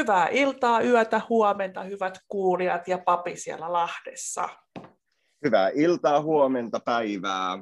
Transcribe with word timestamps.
Hyvää 0.00 0.28
iltaa, 0.28 0.82
yötä, 0.82 1.20
huomenta, 1.28 1.82
hyvät 1.82 2.18
kuulijat 2.28 2.88
ja 2.88 2.98
papi 2.98 3.36
siellä 3.36 3.72
Lahdessa. 3.72 4.48
Hyvää 5.44 5.70
iltaa, 5.74 6.22
huomenta, 6.22 6.80
päivää, 6.80 7.58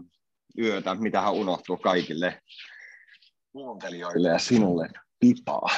yötä, 0.59 0.95
mitähän 0.95 1.33
unohtuu 1.33 1.77
kaikille 1.77 2.43
kuuntelijoille 3.53 4.29
ja 4.29 4.39
sinulle 4.39 4.89
pipaa. 5.21 5.69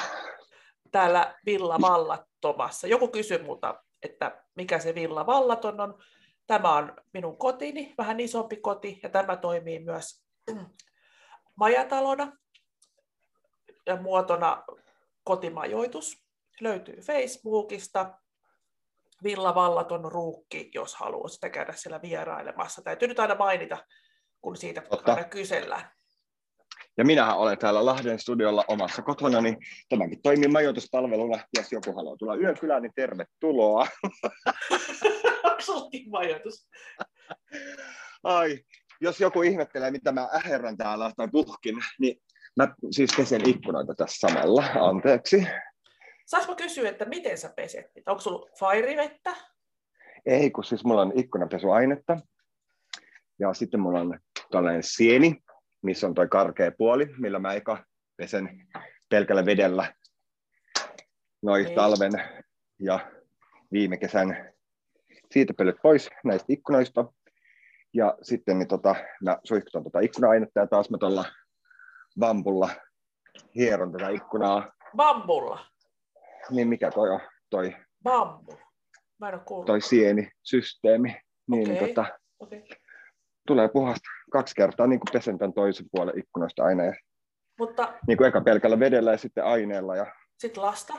Täällä 0.90 1.34
Villa 1.46 1.80
Vallattomassa. 1.80 2.86
Joku 2.86 3.08
kysyy 3.08 3.42
multa, 3.42 3.84
että 4.02 4.44
mikä 4.54 4.78
se 4.78 4.94
Villa 4.94 5.26
Vallaton 5.26 5.80
on. 5.80 6.02
Tämä 6.46 6.76
on 6.76 6.96
minun 7.12 7.38
kotini, 7.38 7.94
vähän 7.98 8.20
isompi 8.20 8.56
koti, 8.56 9.00
ja 9.02 9.08
tämä 9.08 9.36
toimii 9.36 9.78
myös 9.78 10.24
majatalona 11.60 12.32
ja 13.86 13.96
muotona 13.96 14.64
kotimajoitus 15.24 16.29
löytyy 16.62 17.00
Facebookista. 17.00 18.14
Villa 19.24 19.54
Vallaton 19.54 20.12
ruukki, 20.12 20.70
jos 20.74 20.94
haluaa 20.94 21.28
sitä 21.28 21.50
käydä 21.50 21.72
siellä 21.72 22.02
vierailemassa. 22.02 22.82
Täytyy 22.82 23.08
nyt 23.08 23.20
aina 23.20 23.34
mainita, 23.34 23.84
kun 24.40 24.56
siitä 24.56 24.80
Totta. 24.80 25.12
aina 25.12 25.28
kysellään. 25.28 25.90
Ja 26.98 27.04
minähän 27.04 27.36
olen 27.36 27.58
täällä 27.58 27.86
Lahden 27.86 28.18
studiolla 28.18 28.64
omassa 28.68 29.02
kotona, 29.02 29.40
niin 29.40 29.56
tämäkin 29.88 30.22
toimii 30.22 30.48
majoituspalveluna. 30.48 31.44
Jos 31.58 31.72
joku 31.72 31.92
haluaa 31.92 32.16
tulla 32.16 32.36
yökylään, 32.36 32.82
niin 32.82 32.92
tervetuloa. 32.96 33.86
Onko 35.44 35.90
majoitus? 36.10 36.68
Ai, 38.22 38.58
jos 39.00 39.20
joku 39.20 39.42
ihmettelee, 39.42 39.90
mitä 39.90 40.12
mä 40.12 40.28
äherrän 40.34 40.76
täällä 40.76 41.12
tai 41.16 41.28
puhkin, 41.32 41.78
niin 41.98 42.22
mä 42.56 42.74
siis 42.90 43.10
pesen 43.16 43.48
ikkunoita 43.48 43.94
tässä 43.94 44.28
samalla. 44.28 44.64
Anteeksi. 44.80 45.46
Saanko 46.30 46.56
kysyä, 46.56 46.88
että 46.88 47.04
miten 47.04 47.38
sä 47.38 47.52
peset 47.56 47.86
Onko 48.06 48.20
sulla 48.20 48.50
fairivettä? 48.58 49.36
Ei, 50.26 50.50
kun 50.50 50.64
siis 50.64 50.84
mulla 50.84 51.02
on 51.02 51.12
ikkunapesuainetta. 51.14 52.16
Ja 53.38 53.54
sitten 53.54 53.80
mulla 53.80 54.00
on 54.00 54.18
tällainen 54.50 54.82
sieni, 54.82 55.42
missä 55.82 56.06
on 56.06 56.14
toi 56.14 56.28
karkea 56.28 56.72
puoli, 56.78 57.06
millä 57.18 57.38
mä 57.38 57.54
eka 57.54 57.84
pesen 58.16 58.68
pelkällä 59.08 59.46
vedellä 59.46 59.94
noin 61.42 61.64
niin. 61.64 61.74
talven 61.74 62.12
ja 62.78 63.10
viime 63.72 63.96
kesän 63.96 64.52
siitepölyt 65.32 65.76
pois 65.82 66.10
näistä 66.24 66.46
ikkunoista. 66.48 67.12
Ja 67.92 68.18
sitten 68.22 68.58
niin 68.58 68.68
tota, 68.68 68.94
mä 69.24 69.38
suihkutan 69.44 69.84
tota 69.84 70.00
ikkuna-ainetta 70.00 70.60
ja 70.60 70.66
taas 70.66 70.90
mä 70.90 70.98
tuolla 70.98 71.24
bambulla 72.18 72.68
hieron 73.54 73.92
tätä 73.92 74.08
ikkunaa. 74.08 74.72
Bambulla? 74.96 75.70
Niin 76.50 76.68
mikä 76.68 76.90
toi 76.90 77.10
on, 77.10 77.20
toi, 77.50 77.76
Bambu. 78.02 78.58
Mä 79.18 79.28
en 79.28 79.40
toi 79.66 79.80
sienisysteemi, 79.80 81.16
niin 81.50 81.72
okay. 81.72 81.88
tota, 81.88 82.18
okay. 82.38 82.62
tulee 83.46 83.68
puhasta 83.68 84.08
kaksi 84.32 84.54
kertaa 84.54 84.86
niin 84.86 85.00
kuin 85.00 85.12
pesen 85.12 85.38
tämän 85.38 85.52
toisen 85.52 85.86
puolen 85.92 86.18
ikkunasta 86.18 86.64
aina. 86.64 86.84
Ja, 86.84 86.94
Mutta, 87.58 87.94
niin 88.06 88.18
kuin 88.18 88.28
eka 88.28 88.40
pelkällä 88.40 88.78
vedellä 88.78 89.10
ja 89.12 89.18
sitten 89.18 89.44
aineella. 89.44 89.96
Ja, 89.96 90.14
sitten 90.38 90.62
lasta? 90.62 90.94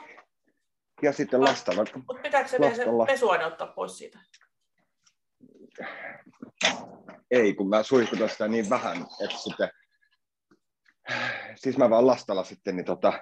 Ja 1.01 1.13
sitten 1.13 1.41
lasta. 1.41 1.71
Mutta 1.75 2.21
pitääkö 2.23 2.49
se 2.49 2.59
vielä 2.59 2.75
se 2.75 2.85
pesuaine 3.07 3.45
ottaa 3.45 3.67
pois 3.67 3.97
siitä? 3.97 4.19
Ei, 7.31 7.53
kun 7.53 7.69
mä 7.69 7.83
suihkutan 7.83 8.29
sitä 8.29 8.47
niin 8.47 8.69
vähän, 8.69 8.97
että 9.23 9.37
sitten 9.37 9.69
siis 11.55 11.77
mä 11.77 11.89
vaan 11.89 12.07
lastalla 12.07 12.43
sitten 12.43 12.75
niin 12.75 12.85
tota, 12.85 13.19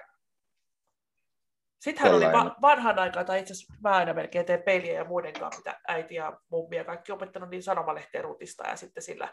Sittenhän 1.80 2.14
oli 2.14 2.24
va- 2.24 2.56
vanhan 2.62 2.98
aikaa, 2.98 3.24
tai 3.24 3.40
itse 3.40 3.52
asiassa 3.52 3.74
mä 3.82 3.90
aina 3.90 4.14
melkein 4.14 4.46
teen 4.46 4.62
peiliä 4.62 4.92
ja 4.92 5.04
muiden 5.04 5.32
kanssa, 5.32 5.60
mitä 5.60 5.80
äiti 5.88 6.14
ja 6.14 6.40
mummi 6.50 6.76
ja 6.76 6.84
kaikki 6.84 7.12
opettanut 7.12 7.50
niin 7.50 7.62
sanomalehteen 7.62 8.24
rutista 8.24 8.66
ja 8.66 8.76
sitten 8.76 9.02
sillä 9.02 9.28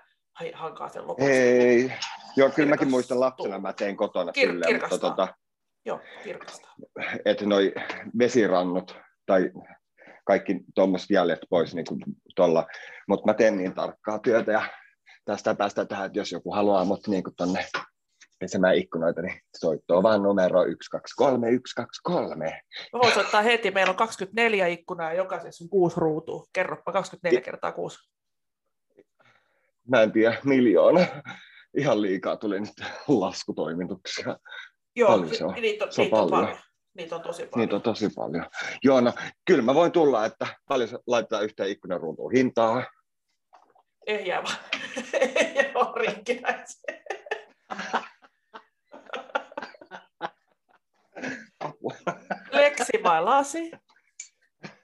hankaa 0.54 0.90
sen 0.90 1.08
lopuksi. 1.08 1.32
Ei, 1.32 1.94
joo, 2.36 2.50
kyllä 2.50 2.70
mäkin 2.70 2.90
muistan 2.90 3.20
lapsena, 3.20 3.60
mä 3.60 3.74
tein 3.74 3.98
kotona 3.98 4.32
Kir- 4.32 4.48
kyllä, 4.48 4.80
mutta 4.82 5.00
tota, 5.00 5.28
Joo, 5.88 6.00
kirkasta. 6.24 6.68
Että 7.26 7.46
noi 7.46 7.74
vesirannut 8.20 8.96
tai 9.26 9.52
kaikki 10.26 10.60
tuommoiset 10.76 11.10
jäljet 11.10 11.40
pois 11.50 11.76
niin 11.76 11.86
kuin 11.86 12.00
tuolla, 12.36 12.68
mutta 13.08 13.26
mä 13.26 13.34
teen 13.34 13.58
niin 13.58 13.74
tarkkaa 13.74 14.20
työtä 14.20 14.52
ja 14.52 14.62
tästä 15.26 15.56
päästään 15.56 15.88
tähän, 15.88 16.06
että 16.06 16.20
jos 16.20 16.32
joku 16.32 16.52
haluaa 16.52 16.86
mut 16.86 17.08
niin 17.08 17.24
tuonne 17.38 17.66
pesemään 18.40 18.76
ikkunoita, 18.76 19.22
niin 19.22 19.42
soittoa 19.58 20.04
vaan 20.04 20.24
numero 20.24 20.60
123 20.60 21.48
123. 21.68 22.62
Mä 22.94 23.00
voin 23.00 23.14
soittaa 23.14 23.42
heti, 23.42 23.72
meillä 23.72 23.90
on 23.90 23.96
24 23.96 24.68
ikkunaa 24.68 25.12
ja 25.12 25.18
jokaisessa 25.18 25.64
on 25.64 25.70
kuusi 25.70 26.00
ruutua. 26.00 26.46
Kerropa 26.54 26.92
24 26.92 27.42
kertaa 27.42 27.72
kuusi. 27.72 27.98
Mä 29.88 30.02
en 30.02 30.12
tiedä, 30.12 30.38
miljoona. 30.44 31.00
Ihan 31.78 32.02
liikaa 32.02 32.38
tuli 32.38 32.60
nyt 32.60 32.74
laskutoimituksia. 33.08 34.38
Joo, 34.96 35.10
paljon 35.10 35.36
se 35.36 35.46
on. 35.46 35.54
Niitä 35.54 35.86
on, 35.86 35.92
se 35.92 36.02
on 36.02 36.06
niitä 36.06 36.16
paljon. 36.16 36.30
paljon. 36.30 36.58
Niitä 36.98 37.16
on 37.16 37.22
tosi 37.22 37.46
paljon. 37.46 37.60
Niitä 37.60 37.76
on 37.76 37.82
tosi 37.82 38.10
paljon. 38.16 38.46
Joo, 38.84 39.02
no 39.02 39.14
kyllä 39.46 39.62
mä 39.62 39.76
voin 39.76 39.92
tulla, 39.92 40.26
että 40.26 40.48
paljon 40.68 40.90
laitetaan 41.08 41.44
yhteen 41.44 41.70
ikkunaruutuun 41.70 42.32
hintaa. 42.32 42.84
Ehjää 44.08 44.44
vaan. 44.44 44.58
Ehjää 45.14 45.74
vaan 45.74 45.94
Pleksi 45.94 46.42
vai 53.10 53.24
lasi? 53.24 53.72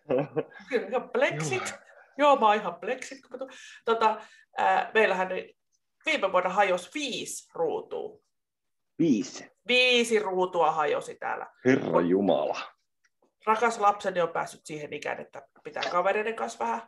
Kyllä, 0.70 1.00
pleksit. 1.00 1.74
Joo, 2.18 2.36
mä 2.36 2.46
oon 2.48 2.56
ihan 2.56 2.76
pleksit. 2.76 3.20
Tota, 3.86 4.22
ää, 4.58 4.92
meillähän 4.94 5.30
viime 6.06 6.32
vuonna 6.32 6.50
hajosi 6.50 6.90
viisi 6.94 7.52
ruutua. 7.54 8.20
Viisi? 9.00 9.52
Viisi 9.68 10.20
ruutua 10.20 10.72
hajosi 10.72 11.16
täällä. 11.16 11.48
Herra 11.66 12.02
Jumala. 12.02 12.60
Rakas 13.46 13.80
lapseni 13.80 14.22
on 14.22 14.30
päässyt 14.30 14.66
siihen 14.66 14.94
ikään, 14.94 15.22
että 15.22 15.48
pitää 15.64 15.84
kavereiden 15.92 16.36
kanssa 16.36 16.66
vähän 16.66 16.82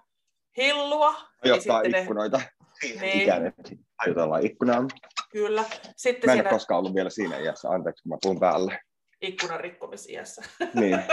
hillua. 0.58 1.16
Hajottaa 1.44 1.82
ikkunoita. 1.82 2.38
Ne... 2.38 3.02
Niin. 3.02 3.22
Ikään, 3.22 3.48
että 3.48 3.64
hajotellaan 4.00 4.46
ikkunaa. 4.46 4.84
Kyllä. 5.32 5.64
Sitten 5.96 6.28
mä 6.28 6.34
en 6.34 6.38
siinä... 6.38 6.50
ole 6.50 6.56
koskaan 6.56 6.80
ollut 6.80 6.96
vielä 6.96 7.10
siinä 7.10 7.38
iässä, 7.38 7.70
anteeksi 7.70 8.04
kun 8.04 8.10
mä 8.10 8.18
puhun 8.22 8.40
päälle 8.40 8.80
ikkunan 9.26 9.60
rikkomisiässä. 9.60 10.42
Niin. 10.74 11.04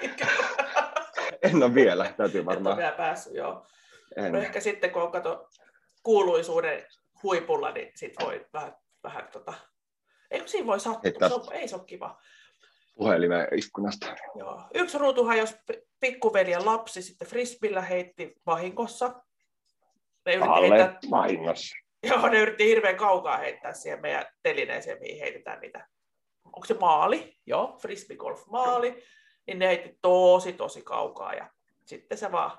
en 1.42 1.62
ole 1.62 1.74
vielä, 1.74 2.14
täytyy 2.16 2.44
varmaan. 2.44 2.72
En 2.72 2.76
ole 2.76 2.82
vielä 2.82 2.96
päässyt, 2.96 3.34
joo. 3.34 3.66
En. 4.16 4.32
No 4.32 4.38
ehkä 4.38 4.60
sitten, 4.60 4.90
kun 4.90 5.02
on 5.02 5.12
kato 5.12 5.48
kuuluisuuden 6.02 6.86
huipulla, 7.22 7.70
niin 7.70 7.92
sit 7.94 8.14
voi 8.20 8.46
vähän, 8.52 8.76
vähän 9.02 9.28
tota... 9.32 9.54
Ei 10.30 10.48
siinä 10.48 10.66
voi 10.66 10.80
sattua, 10.80 11.28
se 11.28 11.34
on, 11.34 11.52
ei 11.52 11.68
se 11.68 11.76
ole 11.76 11.84
kiva. 11.84 12.20
Puhelimen 12.94 13.48
ikkunasta. 13.52 14.06
Joo. 14.38 14.62
Yksi 14.74 14.98
ruutuhan, 14.98 15.38
jos 15.38 15.56
pikkuveljen 16.00 16.66
lapsi 16.66 17.02
sitten 17.02 17.28
frisbillä 17.28 17.80
heitti 17.80 18.34
vahingossa. 18.46 19.06
Ne 20.26 20.32
yritti 20.32 20.48
Alle 20.48 20.68
heittää... 20.68 20.98
vahingossa. 21.10 21.76
Joo, 22.02 22.28
ne 22.28 22.40
yritti 22.40 22.66
hirveän 22.66 22.96
kaukaa 22.96 23.36
heittää 23.36 23.72
siihen 23.72 24.00
meidän 24.00 24.26
telineeseen, 24.42 24.98
mihin 25.00 25.20
heitetään 25.20 25.60
niitä 25.60 25.88
onko 26.56 26.66
se 26.66 26.74
maali, 26.74 27.36
joo, 27.46 27.78
frisbeegolf 27.82 28.46
maali, 28.46 29.04
niin 29.46 29.58
ne 29.58 29.66
heitti 29.66 29.98
tosi 30.02 30.52
tosi 30.52 30.82
kaukaa 30.82 31.34
ja 31.34 31.50
sitten 31.84 32.18
se 32.18 32.32
vaan 32.32 32.58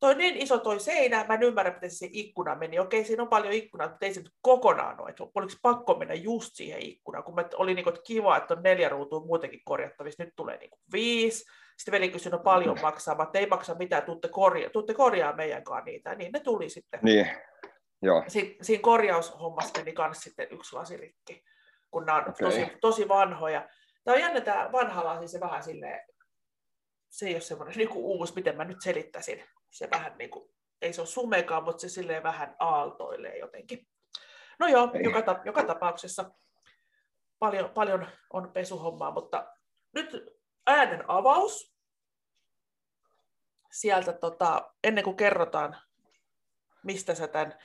toi 0.00 0.14
niin 0.14 0.36
iso 0.36 0.58
toi 0.58 0.80
seinä, 0.80 1.24
mä 1.28 1.34
en 1.34 1.42
ymmärrä, 1.42 1.74
miten 1.74 1.90
se 1.90 2.08
ikkuna 2.12 2.54
meni. 2.54 2.78
Okei, 2.78 3.04
siinä 3.04 3.22
on 3.22 3.28
paljon 3.28 3.52
ikkunaa, 3.52 3.88
mutta 3.88 4.06
ei 4.06 4.14
se 4.14 4.20
nyt 4.20 4.32
kokonaan 4.40 5.00
ole. 5.00 5.10
Että 5.10 5.24
oliko 5.34 5.52
pakko 5.62 5.94
mennä 5.94 6.14
just 6.14 6.50
siihen 6.52 6.82
ikkunaan, 6.82 7.24
kun 7.24 7.34
mä, 7.34 7.44
oli 7.56 7.74
niin 7.74 7.84
kuin, 7.84 7.94
että 7.94 8.06
kiva, 8.06 8.36
että 8.36 8.54
on 8.54 8.62
neljä 8.62 8.88
ruutua 8.88 9.20
muutenkin 9.20 9.60
korjattavissa, 9.64 10.24
nyt 10.24 10.34
tulee 10.36 10.56
niin 10.56 10.70
kuin 10.70 10.80
viisi. 10.92 11.44
Sitten 11.76 11.92
veli 11.92 12.08
kysyi, 12.08 12.32
no 12.32 12.38
paljon 12.38 12.78
maksaa, 12.82 13.14
mutta 13.14 13.38
ei 13.38 13.46
maksa 13.46 13.74
mitään, 13.74 14.02
tuutte, 14.02 14.28
korja, 14.28 14.70
tuutte 14.70 14.94
korjaa 14.94 15.36
meidänkaan 15.36 15.84
niitä. 15.84 16.14
Niin 16.14 16.32
ne 16.32 16.40
tuli 16.40 16.68
sitten. 16.68 17.00
Niin, 17.02 17.26
joo. 18.02 18.24
Si- 18.28 18.58
siinä 18.62 18.82
korjaushommassa 18.82 19.78
meni 19.78 19.94
myös 19.98 20.18
sitten 20.18 20.48
yksi 20.50 20.76
lasirikki 20.76 21.44
kun 21.90 22.06
nämä 22.06 22.18
on 22.18 22.30
okay. 22.30 22.34
tosi, 22.50 22.78
tosi 22.80 23.08
vanhoja. 23.08 23.68
Tämä 24.04 24.14
on 24.14 24.20
jännä 24.20 24.40
tämä 24.40 24.72
vanha 24.72 25.04
lasi, 25.04 25.28
se 25.28 25.40
vähän 25.40 25.62
silleen, 25.62 26.06
se 27.10 27.26
ei 27.26 27.34
ole 27.34 27.40
semmoinen 27.40 27.76
niin 27.76 27.88
kuin 27.88 28.04
uusi, 28.04 28.34
miten 28.34 28.56
mä 28.56 28.64
nyt 28.64 28.80
selittäisin. 28.80 29.44
Se 29.70 29.90
vähän 29.90 30.18
niin 30.18 30.30
kuin, 30.30 30.50
ei 30.82 30.92
se 30.92 31.00
ole 31.00 31.08
sumekaan, 31.08 31.64
mutta 31.64 31.80
se 31.80 31.88
silleen 31.88 32.22
vähän 32.22 32.56
aaltoilee 32.58 33.38
jotenkin. 33.38 33.88
No 34.58 34.68
joo, 34.68 34.90
joka, 35.04 35.22
ta- 35.22 35.40
joka 35.44 35.62
tapauksessa 35.62 36.30
paljon, 37.38 37.70
paljon 37.70 38.06
on 38.32 38.52
pesuhommaa, 38.52 39.10
mutta 39.10 39.52
nyt 39.92 40.16
äänen 40.66 41.10
avaus. 41.10 41.74
Sieltä 43.72 44.12
tota, 44.12 44.72
ennen 44.84 45.04
kuin 45.04 45.16
kerrotaan, 45.16 45.76
mistä 46.82 47.14
sä 47.14 47.28
tämän 47.28 47.58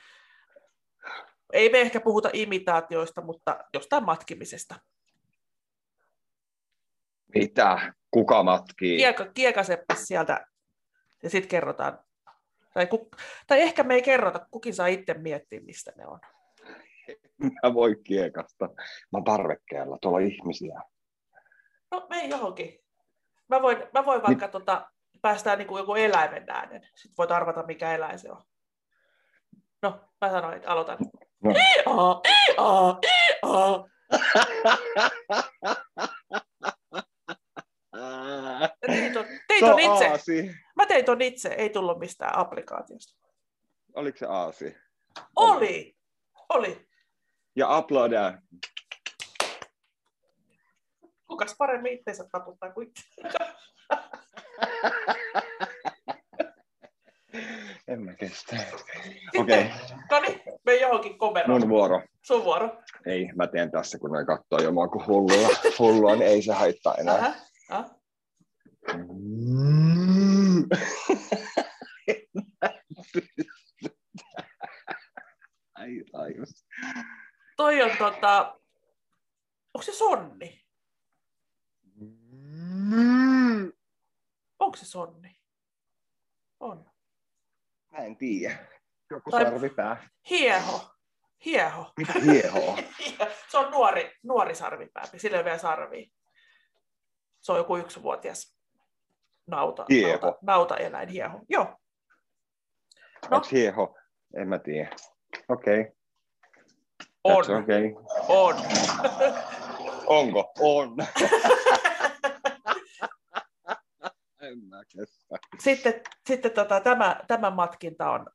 ei 1.52 1.70
me 1.70 1.80
ehkä 1.80 2.00
puhuta 2.00 2.30
imitaatioista, 2.32 3.22
mutta 3.22 3.64
jostain 3.74 4.04
matkimisesta. 4.04 4.74
Mitä? 7.34 7.92
Kuka 8.10 8.42
matkii? 8.42 8.96
Kieka, 8.96 9.26
kiekaseppä 9.34 9.94
sieltä 9.94 10.46
ja 11.22 11.30
sitten 11.30 11.48
kerrotaan. 11.48 11.98
Tai, 12.74 12.86
ku, 12.86 13.10
tai 13.46 13.60
ehkä 13.60 13.82
me 13.82 13.94
ei 13.94 14.02
kerrota, 14.02 14.46
kukin 14.50 14.74
saa 14.74 14.86
itse 14.86 15.14
miettiä, 15.14 15.60
mistä 15.60 15.92
ne 15.96 16.06
on. 16.06 16.20
Mä 17.62 17.74
voi 17.74 17.96
kiekasta. 18.04 18.68
Mä 19.12 19.22
parvekkeella, 19.24 19.98
tuolla 20.00 20.18
on 20.18 20.24
ihmisiä. 20.24 20.80
No 21.90 22.06
me 22.10 22.16
ei 22.16 22.28
johonkin. 22.28 22.84
Mä 23.48 23.62
voin, 23.62 23.78
mä 23.94 24.04
voin 24.04 24.22
vaikka 24.22 24.48
tota, 24.48 24.90
päästään 25.22 25.58
niin 25.58 25.68
kuin 25.68 25.80
joku 25.80 25.94
eläimen 25.94 26.44
äänen. 26.48 26.82
Sitten 26.82 27.14
voit 27.18 27.30
arvata, 27.30 27.62
mikä 27.62 27.94
eläin 27.94 28.18
se 28.18 28.30
on. 28.30 28.42
No, 29.82 30.00
mä 30.20 30.30
sanoin, 30.30 30.56
että 30.56 30.70
aloitan. 30.70 30.98
Tein 38.86 39.12
ton, 39.12 39.24
tein 39.48 39.60
Se 39.60 39.66
ton 39.66 39.74
on 39.74 39.80
itse. 39.80 40.08
aasi. 40.08 40.54
Mä 40.76 40.86
tein 40.86 41.04
ton 41.04 41.22
itse, 41.22 41.48
ei 41.48 41.70
tullut 41.70 41.98
mistään 41.98 42.38
applikaatiosta. 42.38 43.18
Oliko 43.94 44.18
se 44.18 44.26
aasi? 44.26 44.76
Oli, 45.36 45.96
oli. 46.48 46.86
Ja 47.56 47.78
uploada. 47.78 48.38
Kukas 51.26 51.54
paremmin 51.58 51.92
itseensä 51.92 52.24
taputtaa 52.32 52.72
kuin. 52.72 52.92
En 57.88 58.02
mä 58.02 58.14
kestä. 58.14 58.56
Okei, 59.38 59.60
okay. 59.60 59.96
No 60.10 60.20
niin, 60.20 60.40
me 60.66 60.76
johonkin 60.76 61.18
komeroon. 61.18 61.60
mun 61.60 61.68
vuoro. 61.68 62.02
Sun 62.22 62.44
vuoro. 62.44 62.82
Ei, 63.06 63.28
mä 63.34 63.46
teen 63.46 63.70
tässä, 63.70 63.98
kun 63.98 64.10
noin 64.10 64.26
kattoo 64.26 64.62
jo 64.62 64.72
mua 64.72 64.88
kuin 64.88 65.06
hullua. 65.06 65.48
hullua, 65.78 66.16
niin 66.16 66.26
ei 66.26 66.42
se 66.42 66.52
haittaa 66.52 66.94
enää. 66.94 67.14
Ähä. 67.14 67.34
Ah. 67.70 67.90
Mm. 68.94 70.68
Ai, 75.74 76.04
ai. 76.12 76.34
Toi 77.56 77.82
on 77.82 77.90
tota... 77.98 78.60
Onko 79.74 79.82
se 79.82 79.92
sonni? 79.92 80.64
Mm. 81.94 83.72
Onko 84.58 84.76
se 84.76 84.86
sonni? 84.86 85.40
On. 86.60 86.95
Mä 87.98 88.04
en 88.04 88.16
tiedä. 88.16 88.56
Joku 89.10 89.30
Tai- 89.30 89.44
sarvipää. 89.44 90.08
Hieho. 90.30 90.90
Hieho. 91.44 91.92
Mitä 91.96 92.12
hiehoa? 92.12 92.78
se 93.50 93.58
on 93.58 93.70
nuori, 93.70 94.12
nuori 94.22 94.54
sarvipääpi, 94.54 95.18
sillä 95.18 95.36
ei 95.36 95.38
ole 95.38 95.44
vielä 95.44 95.58
sarvia. 95.58 96.06
Se 97.40 97.52
on 97.52 97.58
joku 97.58 97.76
yksivuotias 97.76 98.56
nauta, 99.46 99.84
Hieho. 99.90 100.18
nauta, 100.22 100.38
nautaeläin 100.42 101.08
hieho. 101.08 101.40
Joo. 101.48 101.64
No. 103.30 103.36
Onks 103.36 103.52
hieho? 103.52 103.94
En 104.36 104.48
mä 104.48 104.58
tiedä. 104.58 104.90
Okei. 105.48 105.80
Okay. 105.80 105.92
On. 107.24 107.62
Okay. 107.62 107.94
On. 108.28 108.54
Onko? 110.06 110.52
On. 110.60 110.96
en 114.48 114.58
mä 114.58 114.82
kestä. 114.84 115.36
Sitten, 115.58 116.00
sitten 116.26 116.50
tota, 116.50 116.80
tämä, 116.80 117.20
tämä 117.28 117.50
matkinta 117.50 118.10
on 118.10 118.26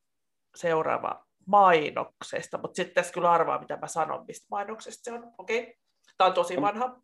seuraava 0.55 1.25
mainoksesta, 1.47 2.57
mutta 2.57 2.75
sitten 2.75 2.95
tässä 2.95 3.13
kyllä 3.13 3.31
arvaa, 3.31 3.59
mitä 3.59 3.77
mä 3.77 3.87
sanon, 3.87 4.25
mistä 4.27 4.47
mainoksesta 4.51 5.03
se 5.03 5.11
on. 5.11 5.33
Okei, 5.37 5.59
okay. 5.59 5.73
tämä 6.17 6.27
on 6.27 6.33
tosi 6.33 6.61
vanha. 6.61 7.01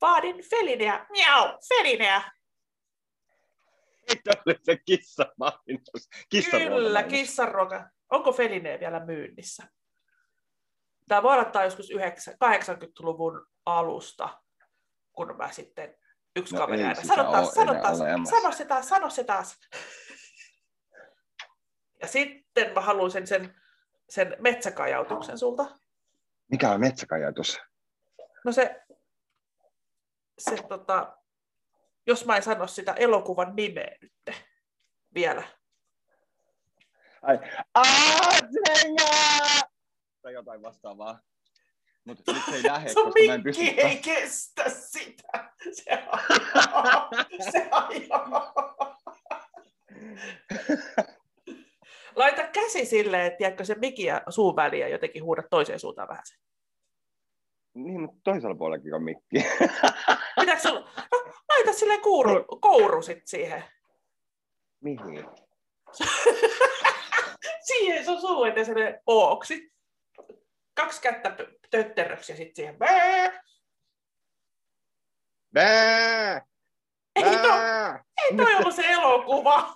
Vaadin 0.00 0.44
Felineä, 0.50 1.06
miau, 1.10 1.58
Felineä. 1.68 2.22
Mitä 4.08 4.30
oli 4.46 4.58
se 4.62 4.76
kissa 4.86 5.26
mainos? 5.38 6.08
Kissa 6.28 6.58
Kyllä, 6.58 7.02
kissanroka. 7.02 7.88
Onko 8.10 8.32
Feline 8.32 8.80
vielä 8.80 9.04
myynnissä? 9.04 9.62
Tämä 11.08 11.22
voi 11.22 11.32
olla 11.32 11.64
joskus 11.64 11.90
9 11.90 12.34
80-luvun 12.34 13.46
alusta, 13.66 14.42
kun 15.12 15.36
mä 15.36 15.52
sitten 15.52 15.96
yksi 16.36 16.54
No 16.54 16.60
kaveri 16.60 16.82
aina. 16.82 17.02
Sano 17.02 17.32
taas, 17.32 17.54
sano 17.54 17.74
taas, 17.74 17.98
sano 18.30 18.52
se 18.52 18.64
taas, 18.64 18.88
sano 18.88 19.10
se 19.10 19.24
taas. 19.24 19.58
Ja 22.00 22.08
sitten 22.08 22.72
mä 22.74 22.80
haluaisin 22.80 23.26
sen, 23.26 23.60
sen 24.08 24.36
metsäkajautuksen 24.38 25.38
sulta. 25.38 25.78
Mikä 26.50 26.70
on 26.70 26.80
metsäkajatus? 26.80 27.60
No 28.44 28.52
se, 28.52 28.82
se 30.38 30.56
tota, 30.68 31.16
jos 32.06 32.26
mä 32.26 32.36
en 32.36 32.42
sano 32.42 32.66
sitä 32.66 32.92
elokuvan 32.92 33.56
nimeä 33.56 33.96
nyt 34.00 34.12
vielä. 35.14 35.42
Ai, 37.22 37.38
Aatsenga! 37.74 39.04
Tai 40.22 40.32
jotain 40.32 40.62
vastaavaa. 40.62 41.20
Mutta 42.04 42.32
nyt 42.32 42.42
se 42.44 42.56
ei 42.56 42.62
lähde, 42.62 42.88
Sun 42.92 43.04
koska 43.04 43.20
mä 43.26 43.34
en 43.34 43.42
pysty... 43.42 43.62
ei 43.62 43.96
kestä 43.96 44.64
sitä. 44.68 45.50
Se 45.72 45.90
ajaa. 45.90 47.08
Se 47.52 47.68
ajaa. 47.70 48.54
Laita 52.16 52.42
käsi 52.46 52.84
silleen, 52.84 53.26
että 53.26 53.38
tiedätkö, 53.38 53.64
se 53.64 53.74
mikki 53.74 54.04
ja 54.04 54.22
suun 54.28 54.56
väliä 54.56 54.88
jotenkin 54.88 55.24
huuda 55.24 55.42
toiseen 55.50 55.80
suuntaan 55.80 56.08
vähän. 56.08 56.24
Niin, 57.74 58.00
mutta 58.00 58.20
toisella 58.24 58.54
puolellakin 58.54 58.94
on 58.94 59.02
mikki. 59.02 59.36
Pitääkö 60.40 60.62
sulla... 60.62 60.80
No, 61.12 61.32
laita 61.48 61.72
silleen 61.72 62.00
kuuru, 62.00 62.44
kouru 62.60 63.02
sit 63.02 63.26
siihen. 63.26 63.64
Mihin? 64.80 65.24
siihen 67.68 68.04
sun 68.04 68.20
suu 68.20 68.44
eteen 68.44 69.00
ooksi. 69.06 69.73
Kaksi 70.84 71.00
kättä 71.00 71.36
tötteröksi 71.70 72.32
ja 72.32 72.36
sitten 72.36 72.56
siihen. 72.56 72.78
Bää! 72.78 73.42
Bää! 75.52 76.46
Ei 77.16 77.22
Bää! 77.24 78.04
ei 78.24 78.36
toi 78.36 78.54
ollut 78.54 78.74
se 78.74 78.82
elokuva. 78.86 79.74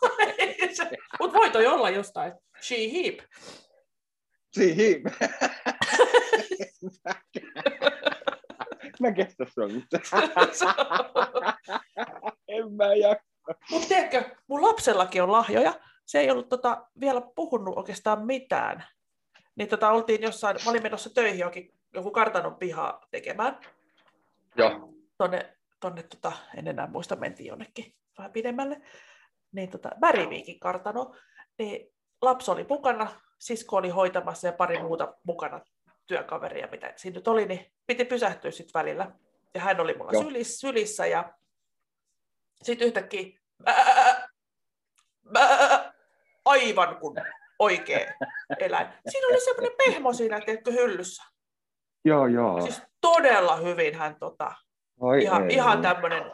Mutta 1.20 1.38
voi 1.38 1.50
toi 1.50 1.66
olla 1.66 1.90
jostain. 1.90 2.32
She 2.60 2.76
Heap. 2.76 3.18
Siihen. 4.52 5.02
Mä 9.00 9.12
kestä 9.12 9.44
sun. 9.54 9.70
en 12.48 12.72
mä 12.72 12.94
jaksa. 12.94 13.24
Mutta 13.70 13.88
tiedätkö, 13.88 14.36
mun 14.46 14.62
lapsellakin 14.62 15.22
on 15.22 15.32
lahjoja. 15.32 15.80
Se 16.06 16.20
ei 16.20 16.30
ollut 16.30 16.48
tota, 16.48 16.86
vielä 17.00 17.20
puhunut 17.34 17.76
oikeastaan 17.76 18.26
mitään. 18.26 18.84
Niin 19.58 19.68
tota, 19.68 19.90
oltiin 19.90 20.22
jossain, 20.22 20.56
mä 20.64 20.70
olin 20.70 20.82
menossa 20.82 21.14
töihin 21.14 21.38
jokin, 21.38 21.74
joku 21.94 22.10
kartanon 22.10 22.54
pihaa 22.54 23.06
tekemään. 23.10 23.58
Joo. 24.56 24.94
Tonne, 25.18 25.56
tonne 25.80 26.02
tota, 26.02 26.32
en 26.56 26.68
enää 26.68 26.86
muista, 26.86 27.16
mentiin 27.16 27.46
jonnekin 27.46 27.94
vähän 28.18 28.32
pidemmälle. 28.32 28.80
Niin 29.52 29.70
tota, 29.70 29.90
Väriviikin 30.00 30.60
kartano. 30.60 31.14
Niin 31.58 31.94
lapsi 32.22 32.50
oli 32.50 32.66
mukana, 32.68 33.20
sisko 33.38 33.76
oli 33.76 33.88
hoitamassa 33.88 34.46
ja 34.46 34.52
pari 34.52 34.82
muuta 34.82 35.14
mukana 35.24 35.60
työkaveria, 36.06 36.68
mitä 36.70 36.92
siinä 36.96 37.14
nyt 37.14 37.28
oli, 37.28 37.46
niin 37.46 37.72
piti 37.86 38.04
pysähtyä 38.04 38.50
sitten 38.50 38.80
välillä. 38.80 39.12
Ja 39.54 39.60
hän 39.60 39.80
oli 39.80 39.94
mulla 39.94 40.22
sylissä, 40.22 40.58
sylissä 40.58 41.06
ja 41.06 41.32
sitten 42.62 42.86
yhtäkkiä 42.86 43.40
bää, 43.64 44.28
bää, 45.32 45.92
aivan 46.44 46.96
kuin 46.96 47.16
oikea 47.58 48.14
eläin. 48.58 48.88
Siinä 49.08 49.26
oli 49.28 49.40
semmoinen 49.40 49.72
pehmo 49.78 50.12
siinä, 50.12 50.40
tiedätkö, 50.40 50.72
hyllyssä. 50.72 51.22
Joo, 52.04 52.26
joo. 52.26 52.60
Siis 52.60 52.82
todella 53.00 53.56
hyvin 53.56 53.94
hän 53.94 54.16
tota, 54.16 54.52
Oi 55.00 55.22
ihan, 55.22 55.50
ei. 55.50 55.54
ihan 55.54 55.82
tämmöinen 55.82 56.24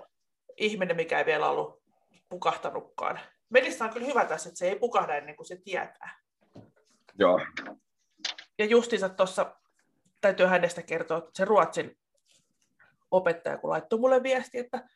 ihminen, 0.56 0.96
mikä 0.96 1.18
ei 1.18 1.26
vielä 1.26 1.50
ollut 1.50 1.82
pukahtanutkaan. 2.28 3.20
Melissa 3.48 3.84
on 3.84 3.90
kyllä 3.90 4.06
hyvä 4.06 4.24
tässä, 4.24 4.48
että 4.48 4.58
se 4.58 4.68
ei 4.68 4.78
pukahda 4.78 5.16
ennen 5.16 5.36
kuin 5.36 5.46
se 5.46 5.56
tietää. 5.56 6.20
Joo. 7.18 7.40
Ja 8.58 8.64
justiinsa 8.64 9.08
tuossa 9.08 9.54
täytyy 10.20 10.46
hänestä 10.46 10.82
kertoa, 10.82 11.18
että 11.18 11.30
se 11.34 11.44
Ruotsin 11.44 11.98
opettaja, 13.10 13.58
kun 13.58 13.70
laittoi 13.70 13.98
mulle 13.98 14.22
viesti, 14.22 14.58
että 14.58 14.88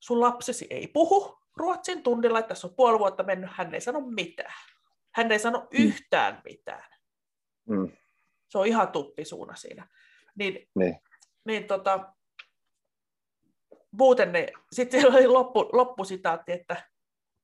sun 0.00 0.20
lapsesi 0.20 0.66
ei 0.70 0.86
puhu 0.86 1.38
Ruotsin 1.56 2.02
tunnilla, 2.02 2.38
että 2.38 2.48
tässä 2.48 2.66
on 2.66 2.74
puoli 2.74 2.98
vuotta 2.98 3.22
mennyt, 3.22 3.50
hän 3.52 3.74
ei 3.74 3.80
sano 3.80 4.00
mitään. 4.00 4.54
Hän 5.14 5.32
ei 5.32 5.38
sano 5.38 5.68
yhtään 5.70 6.40
mitään. 6.44 6.90
Mm. 7.68 7.92
Se 8.48 8.58
on 8.58 8.66
ihan 8.66 8.88
tuppisuuna 8.88 9.54
siinä. 9.56 9.88
Niin, 10.38 10.68
Niin. 10.74 11.00
niin 11.44 11.64
tota, 11.66 12.12
muuten 13.90 14.32
ne, 14.32 14.46
sitten 14.72 15.00
siellä 15.00 15.16
oli 15.18 15.26
loppu, 15.26 15.68
loppusitaatti, 15.72 16.52
että 16.52 16.90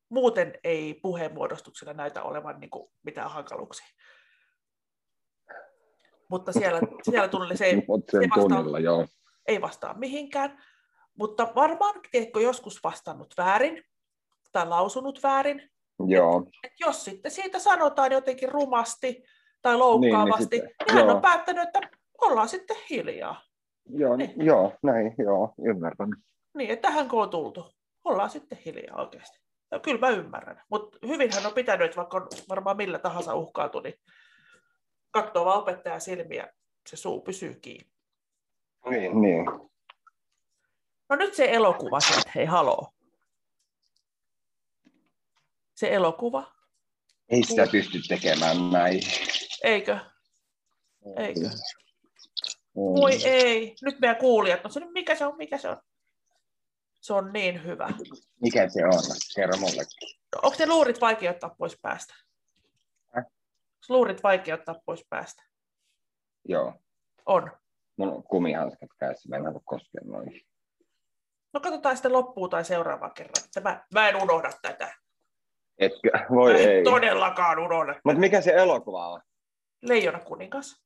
muuten 0.09 0.59
ei 0.63 0.93
puheenmuodostuksella 0.93 1.93
näytä 1.93 2.23
olevan 2.23 2.59
niin 2.59 2.69
kuin 2.69 2.91
mitään 3.03 3.31
hankaluuksia. 3.31 3.87
Mutta 6.29 6.51
siellä, 6.51 6.79
siellä 7.03 7.27
tuli 7.27 7.57
se 7.57 7.65
ei, 7.65 7.75
se 7.75 7.81
sen 8.19 8.29
vastaa- 8.29 8.57
tunnilla, 8.57 8.79
joo. 8.79 9.07
ei 9.47 9.61
vastaa 9.61 9.93
mihinkään, 9.93 10.63
mutta 11.15 11.51
varmaan 11.55 11.95
tiedätkö, 12.11 12.41
joskus 12.41 12.83
vastannut 12.83 13.33
väärin 13.37 13.83
tai 14.51 14.67
lausunut 14.67 15.23
väärin. 15.23 15.70
Joo. 16.07 16.47
Et 16.63 16.73
jos 16.79 17.05
sitten 17.05 17.31
siitä 17.31 17.59
sanotaan 17.59 18.11
jotenkin 18.11 18.49
rumasti 18.51 19.23
tai 19.61 19.77
loukkaavasti, 19.77 20.57
niin, 20.57 20.63
niin, 20.63 20.69
sitten- 20.69 20.85
niin 20.87 20.97
hän 20.97 21.05
joo. 21.07 21.15
on 21.15 21.21
päättänyt, 21.21 21.63
että 21.63 21.79
ollaan 22.21 22.49
sitten 22.49 22.77
hiljaa. 22.89 23.41
Joo, 23.89 24.15
Niin. 24.15 24.33
joo, 24.45 24.73
näin, 24.83 25.15
joo, 25.17 25.53
ymmärrän. 25.65 26.09
Niin, 26.57 26.69
että 26.69 26.87
tähän 26.87 27.09
kun 27.09 27.21
on 27.21 27.29
tultu, 27.29 27.65
ollaan 28.03 28.29
sitten 28.29 28.57
hiljaa 28.65 29.01
oikeasti. 29.01 29.39
Ja 29.71 29.79
kyllä 29.79 29.99
mä 29.99 30.09
ymmärrän. 30.09 30.61
Mutta 30.69 30.97
hyvin 31.07 31.33
hän 31.33 31.45
on 31.45 31.53
pitänyt, 31.53 31.85
että 31.85 31.97
vaikka 31.97 32.17
on 32.17 32.27
varmaan 32.49 32.77
millä 32.77 32.99
tahansa 32.99 33.35
uhkailtu, 33.35 33.79
niin 33.79 33.93
katsoo 35.11 35.45
vaan 35.45 35.59
opettaja 35.59 35.99
silmiä, 35.99 36.47
se 36.89 36.95
suu 36.97 37.21
pysyy 37.21 37.55
kiinni. 37.61 37.91
Niin, 38.89 39.21
niin. 39.21 39.45
No 41.09 41.15
nyt 41.15 41.33
se 41.33 41.51
elokuva 41.51 41.99
sieltä, 41.99 42.31
hei 42.35 42.45
haloo. 42.45 42.87
Se 45.81 45.93
elokuva, 45.93 46.51
Ei 47.29 47.43
sitä 47.43 47.67
pysty 47.71 47.97
tekemään 48.07 48.71
näin. 48.71 49.01
eikö? 49.63 49.99
Eikö? 51.17 51.49
Voi 52.75 53.23
ei, 53.25 53.75
nyt 53.81 53.99
meidän 53.99 54.17
kuulijat, 54.17 54.63
no 54.63 54.69
se 54.69 54.79
nyt 54.79 54.91
mikä 54.93 55.15
se 55.15 55.25
on, 55.25 55.37
mikä 55.37 55.57
se 55.57 55.69
on? 55.69 55.77
Se 56.99 57.13
on 57.13 57.33
niin 57.33 57.63
hyvä. 57.63 57.89
Mikä 58.41 58.69
se 58.69 58.85
on? 58.85 59.03
Kerro 59.35 59.57
mullekin. 59.57 60.09
No, 60.35 60.39
onko 60.43 60.55
ne 60.59 60.65
luurit 60.67 61.01
vaikea 61.01 61.31
ottaa 61.31 61.55
pois 61.57 61.77
päästä? 61.81 62.13
Häh? 63.15 63.25
Onko 63.25 63.85
luurit 63.89 64.23
vaikea 64.23 64.55
ottaa 64.55 64.75
pois 64.85 65.05
päästä? 65.09 65.43
Joo. 66.45 66.73
On. 67.25 67.51
Mulla 67.97 68.13
on 68.13 68.23
kumihanskat 68.23 68.89
kädessä, 68.99 69.29
mä 69.29 69.35
en 69.35 69.45
halua 69.45 69.61
koskea 69.65 70.01
noihin. 70.05 70.41
No 71.53 71.59
katsotaan 71.59 71.95
sitten 71.95 72.13
loppuun 72.13 72.49
tai 72.49 72.65
seuraavaan 72.65 73.13
kerran. 73.13 73.43
Mä, 73.63 73.85
mä 73.93 74.09
en 74.09 74.21
unohda 74.21 74.51
tätä. 74.61 75.00
Etkö? 75.81 76.09
Voi 76.29 76.63
en 76.63 76.69
ei. 76.69 76.83
todellakaan 76.83 77.59
unohda. 77.59 78.01
Mutta 78.05 78.19
mikä 78.19 78.41
se 78.41 78.51
elokuva 78.51 79.07
on? 79.07 79.21
Leijona 79.81 80.19
kuningas. 80.19 80.83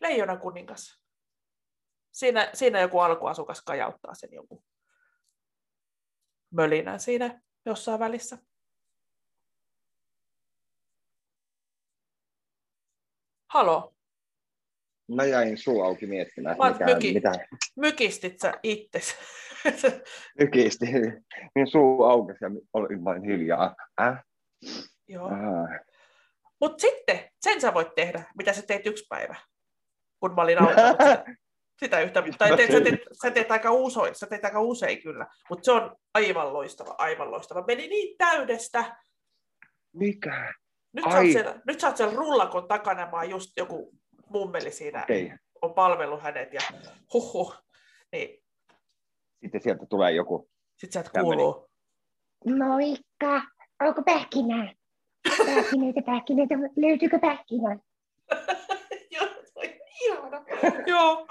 Leijona 0.00 0.36
kuningas. 0.36 1.00
Siinä, 2.12 2.50
siinä 2.54 2.80
joku 2.80 2.98
alkuasukas 2.98 3.62
kajauttaa 3.62 4.14
sen 4.14 4.32
joku 4.32 4.64
mölinän 6.50 7.00
siinä 7.00 7.40
jossain 7.66 8.00
välissä. 8.00 8.38
Halo, 13.52 13.94
Mä 15.08 15.24
jäin 15.24 15.58
suu 15.58 15.82
auki 15.82 16.06
miettimään, 16.06 16.52
että 16.52 16.70
mikä, 16.70 16.94
myki. 16.94 17.14
mitä 17.14 17.32
mykistit 17.76 18.40
sä 18.40 18.52
itses? 18.62 19.14
mykisti. 20.40 20.86
Niin 21.54 21.66
suu 21.66 22.02
aukesi 22.02 22.44
ja 22.44 22.50
olin 22.72 23.04
vain 23.04 23.22
hiljaa. 23.22 23.74
Äh? 24.00 24.24
Joo. 25.08 25.30
Äh. 25.32 25.80
Mutta 26.60 26.80
sitten, 26.80 27.20
sen 27.40 27.60
sä 27.60 27.74
voit 27.74 27.94
tehdä, 27.94 28.24
mitä 28.38 28.52
sä 28.52 28.62
teet 28.62 28.86
yksi 28.86 29.04
päivä, 29.08 29.36
kun 30.20 30.34
mä 30.34 30.42
olin 30.42 30.62
auttanut 30.62 30.96
sitä, 31.00 31.24
sitä 31.80 32.00
yhtä. 32.00 32.22
Tai 32.38 32.56
teet, 32.56 32.72
sä, 32.72 32.80
teet, 32.80 33.00
sä, 33.22 33.30
teet 33.30 33.50
aika 33.50 33.72
usein, 33.72 34.14
sä 34.14 34.26
teet 34.26 34.44
aika 34.44 34.60
usein 34.60 35.02
kyllä, 35.02 35.26
mutta 35.50 35.64
se 35.64 35.72
on 35.72 35.96
aivan 36.14 36.52
loistava, 36.52 36.94
aivan 36.98 37.30
loistava. 37.30 37.64
Meni 37.66 37.88
niin 37.88 38.18
täydestä. 38.18 38.96
Mikä? 39.92 40.54
Nyt 40.92 41.04
sä, 41.04 41.10
Ai. 41.10 41.24
oot 41.24 41.32
siellä, 41.32 41.60
nyt 41.66 41.80
sä 41.80 41.86
oot 41.86 41.96
siellä 41.96 42.14
rullakon 42.16 42.68
takana, 42.68 43.10
mä 43.10 43.16
oon 43.16 43.30
just 43.30 43.50
joku 43.56 43.97
mummeli 44.28 44.70
siinä 44.70 45.04
Ei. 45.08 45.32
on 45.62 45.74
palvellut 45.74 46.22
hänet 46.22 46.52
ja 46.52 46.60
huhhuh. 47.14 47.54
Niin 48.12 48.42
Sitten 49.40 49.60
sieltä 49.62 49.86
tulee 49.86 50.12
joku. 50.12 50.48
sit 50.76 50.92
sieltä 50.92 51.10
Tämmönen. 51.12 51.38
kuuluu. 51.38 51.68
Moikka! 52.58 53.42
Onko 53.82 54.02
pähkinää? 54.02 54.72
Pähkinöitä, 55.46 56.02
pähkinöitä. 56.06 56.54
Löytyykö 56.76 57.18
pähkinöitä? 57.18 57.82
Joo, 59.10 59.28
ihana. 60.02 60.44
Joo. 60.86 61.26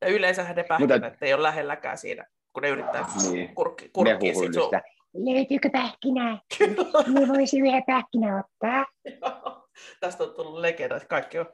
Ja 0.00 0.08
yleensä 0.08 0.52
ne 0.52 0.64
pähkinät 0.64 1.22
ei 1.22 1.34
ole 1.34 1.42
lähelläkään 1.42 1.98
siinä, 1.98 2.26
kun 2.52 2.62
ne 2.62 2.68
yrittää 2.68 3.06
Niin. 3.30 3.54
kurkki, 3.54 3.88
kurkkia 3.88 4.34
sit 4.34 4.54
sun. 4.54 4.70
Löytyykö 5.14 5.70
pähkinää? 5.70 6.38
Kyllä. 6.58 7.18
Niin 7.18 7.28
voisi 7.28 7.58
yhden 7.58 7.84
pähkinä 7.86 8.38
ottaa. 8.44 8.86
Joo. 9.20 9.68
Tästä 10.00 10.24
on 10.24 10.34
tullut 10.34 10.58
legenda, 10.60 10.96
että 10.96 11.08
kaikki 11.08 11.38
on 11.38 11.46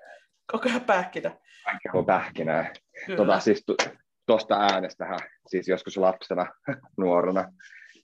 koko 0.53 0.69
ajan 0.69 0.81
pähkinä. 0.81 1.37
Kaikki 1.65 1.89
on 1.95 2.07
pähkinää. 2.07 2.73
Kyllä. 3.07 3.17
Tota, 3.17 3.41
siis 3.41 3.63
tu- 3.67 3.77
tuosta 4.27 4.61
äänestähän, 4.61 5.19
siis 5.47 5.69
joskus 5.69 5.97
lapsena, 5.97 6.47
nuorena, 6.99 7.53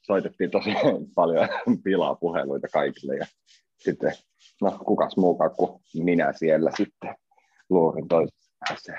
soitettiin 0.03 0.51
tosi 0.51 0.71
paljon 1.15 1.49
pilapuheluita 1.85 2.69
kaikille. 2.73 3.17
Ja 3.17 3.27
sitten, 3.79 4.13
no 4.63 4.79
kukas 4.85 5.17
muukaan 5.17 5.51
kuin 5.57 5.83
minä 5.95 6.33
siellä 6.33 6.71
sitten 6.77 7.15
luurin 7.71 8.09
toisessa 8.09 8.53
päässä 8.69 8.97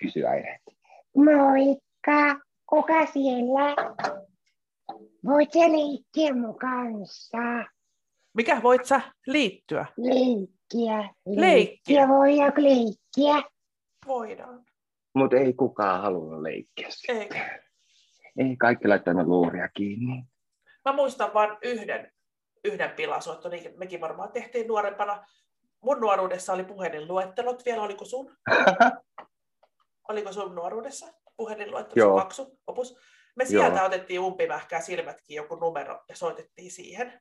kysyä. 0.00 0.30
Moikka! 1.16 2.48
Kuka 2.66 3.06
siellä? 3.06 3.74
Voit 5.24 5.52
sä 5.52 5.60
leikkiä 5.60 6.34
mun 6.34 6.58
kanssa? 6.58 7.38
Mikä 8.34 8.62
voit 8.62 8.84
sä 8.84 9.00
liittyä? 9.26 9.86
Leikkiä. 10.74 11.14
Leikkiä. 11.26 12.08
Voidaanko 12.08 12.62
leikkiä? 12.62 13.50
Voidaan. 14.06 14.64
Mutta 15.14 15.36
ei 15.36 15.52
kukaan 15.52 16.02
halunnut 16.02 16.42
leikkiä. 16.42 16.86
sitä. 16.90 17.12
Eikä. 17.12 17.60
Ei 18.38 18.56
kaikki 18.56 18.88
laittanut 18.88 19.26
luuria 19.26 19.68
kiinni. 19.68 20.24
Mä 20.84 20.92
muistan 20.92 21.34
vain 21.34 21.56
yhden, 21.62 22.12
yhden 22.64 22.90
pilasoitto, 22.90 23.48
niin 23.48 23.78
mekin 23.78 24.00
varmaan 24.00 24.32
tehtiin 24.32 24.66
nuorempana. 24.66 25.26
Mun 25.80 26.00
nuoruudessa 26.00 26.52
oli 26.52 26.64
puhelinluettelot 26.64 27.64
vielä, 27.64 27.82
oliko 27.82 28.04
sun? 28.04 28.36
Oliko 30.08 30.32
sun 30.32 30.54
nuoruudessa 30.54 31.06
puhelinluettelo, 31.36 32.06
Joo. 32.06 32.20
paksu 32.20 32.58
opus? 32.66 32.98
Me 33.36 33.44
sieltä 33.44 33.84
otettiin 33.84 34.20
umpimähkää 34.20 34.80
silmätkin 34.80 35.36
joku 35.36 35.54
numero 35.54 36.04
ja 36.08 36.16
soitettiin 36.16 36.70
siihen. 36.70 37.20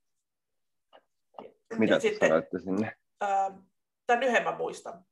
Mitä 1.77 1.93
ja 1.93 1.99
te 1.99 2.01
sitten, 2.01 2.29
sanoitte 2.29 2.59
sinne? 2.59 2.95
Ähm, 3.23 3.53
tämän 4.07 4.23
yhden 4.23 4.43
mä 4.43 4.57
muistan. 4.57 5.05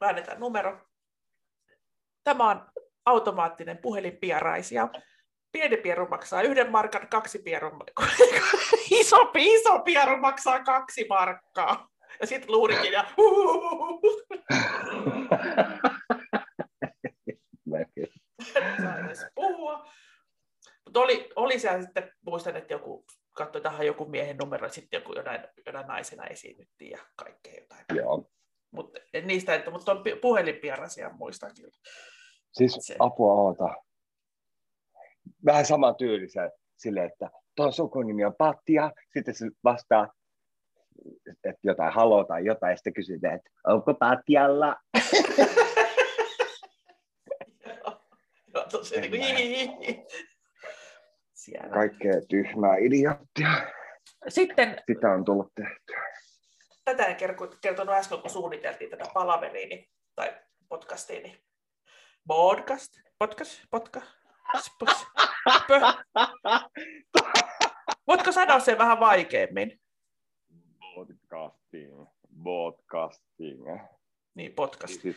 Väännetään 0.00 0.40
numero. 0.40 0.86
Tämä 2.24 2.50
on 2.50 2.66
automaattinen 3.06 3.78
puhelinpiaraisia. 3.78 4.88
Pieni 5.52 5.76
pieru 5.76 6.08
maksaa 6.08 6.42
yhden 6.42 6.70
markan, 6.70 7.08
kaksi 7.08 7.38
pierun, 7.38 7.80
iso, 9.00 9.32
iso 9.34 9.78
pieru 9.78 10.16
maksaa 10.16 10.64
kaksi 10.64 11.06
markkaa. 11.08 11.88
Ja 12.20 12.26
sitten 12.26 12.52
luurikin 12.52 12.92
ja 12.92 13.04
saa 18.82 18.98
edes 18.98 19.26
puhua. 19.34 19.86
Mutta 20.84 21.00
oli, 21.00 21.30
oli 21.36 21.58
siellä 21.58 21.82
sitten, 21.82 22.12
muistan, 22.26 22.56
että 22.56 22.74
joku 22.74 23.04
katsoi 23.44 23.62
tähän 23.62 23.86
joku 23.86 24.04
miehen 24.04 24.36
numero, 24.36 24.66
ja 24.66 24.72
sitten 24.72 24.98
joku 24.98 25.12
jonain, 25.12 25.40
jonain 25.66 25.86
naisena 25.86 26.26
esiinnyttiin 26.26 26.90
ja 26.90 26.98
kaikkea 27.16 27.54
jotain. 27.60 27.84
Joo. 27.94 28.30
Mutta 28.70 29.00
niistä, 29.22 29.54
että, 29.54 29.70
mutta 29.70 29.92
on 29.92 30.04
puhelinpiarasia 30.20 31.10
muistan 31.10 31.50
kyllä. 31.56 31.78
Siis 32.52 32.78
Se. 32.80 32.96
apua 32.98 33.34
oota. 33.34 33.74
Vähän 35.44 35.66
sama 35.66 35.94
tyylisen 35.94 36.50
silleen, 36.76 37.06
että 37.06 37.30
tuon 37.56 37.72
sukunimi 37.72 38.24
on 38.24 38.34
Patja, 38.38 38.92
sitten 39.12 39.34
se 39.34 39.46
vastaa, 39.64 40.08
että 41.28 41.60
jotain 41.62 41.92
haloo 41.92 42.24
tai 42.24 42.44
jotain, 42.44 42.70
ja 42.70 42.76
sitten 42.76 42.94
kysytään, 42.94 43.34
että 43.34 43.50
onko 43.66 43.94
Patjalla? 43.94 44.76
Joo, 48.54 48.64
tosi 48.70 49.00
niin 49.00 49.10
kuin, 49.10 49.22
En 49.22 49.32
mä- 49.32 49.38
hihihi. 49.38 50.06
Siellä. 51.32 51.61
Kaikkea 51.72 52.20
tyhmää 52.28 52.76
idioottia. 52.76 53.48
Sitten 54.28 54.76
Sitä 54.86 55.10
on 55.10 55.24
tullut 55.24 55.52
tehtyä. 55.54 56.02
tätä 56.84 57.06
en 57.06 57.16
kertonut 57.60 57.94
äsken, 57.94 58.18
kun 58.18 58.30
suunniteltiin 58.30 58.90
tätä 58.90 59.04
palaveria 59.14 59.66
niin, 59.66 59.88
tai 60.14 60.34
podcastia, 60.68 61.20
niin 61.20 61.36
podcast, 62.28 62.92
podcast, 63.18 63.60
podcast, 63.70 64.08
spos, 64.58 65.06
pö. 65.68 65.80
Voitko 68.06 68.32
sanoa 68.32 68.60
sen 68.60 68.78
vähän 68.78 69.00
vaikeammin? 69.00 69.80
Podcasting. 70.94 72.06
Podcasting. 72.44 73.66
Niin, 74.34 74.52
podcast. 74.52 75.00
Siis 75.00 75.16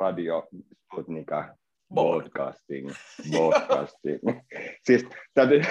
radio 0.00 0.48
Sputnika. 0.84 1.56
Bod. 1.94 2.22
Podcasting. 2.22 2.90
Podcasting. 3.32 4.20
siis 4.86 5.06
täytyy... 5.34 5.60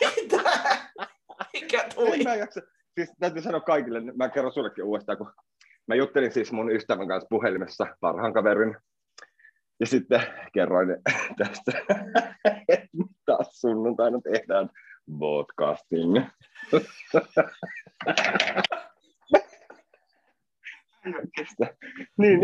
Mitä? 0.00 0.42
Mikä 1.52 1.88
tuli? 1.94 2.24
mä 2.24 2.34
jaksa. 2.34 2.60
Siis 2.94 3.12
täytyy 3.20 3.42
sanoa 3.42 3.60
kaikille, 3.60 4.00
mä 4.00 4.28
kerron 4.28 4.52
sullekin 4.52 4.84
uudestaan, 4.84 5.18
kun 5.18 5.32
mä 5.86 5.94
juttelin 5.94 6.32
siis 6.32 6.52
mun 6.52 6.70
ystävän 6.70 7.08
kanssa 7.08 7.26
puhelimessa, 7.30 7.86
parhaan 8.00 8.32
kaverin, 8.32 8.76
ja 9.80 9.86
sitten 9.86 10.22
kerroin 10.52 10.88
tästä, 11.38 11.72
että 12.68 12.88
taas 13.26 13.60
sunnuntaina 13.60 14.20
tehdään 14.20 14.70
podcasting. 15.18 16.16
Niin, 22.18 22.40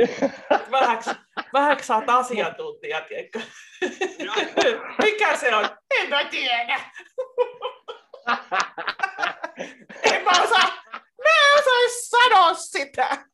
Vähäksi, 0.70 1.10
vähäksi 1.52 1.86
saat 1.86 2.08
asiantuntija, 2.08 3.00
tiedätkö? 3.00 3.40
Mikä 5.02 5.36
se 5.36 5.54
on? 5.54 5.64
En 6.00 6.08
mä 6.08 6.24
tiedä. 6.24 6.80
en 10.02 10.24
mä 10.24 10.30
osaa, 10.30 10.82
mä 11.22 11.30
en 11.30 11.60
osais 11.60 12.10
sanoa 12.10 12.54
sitä. 12.54 13.24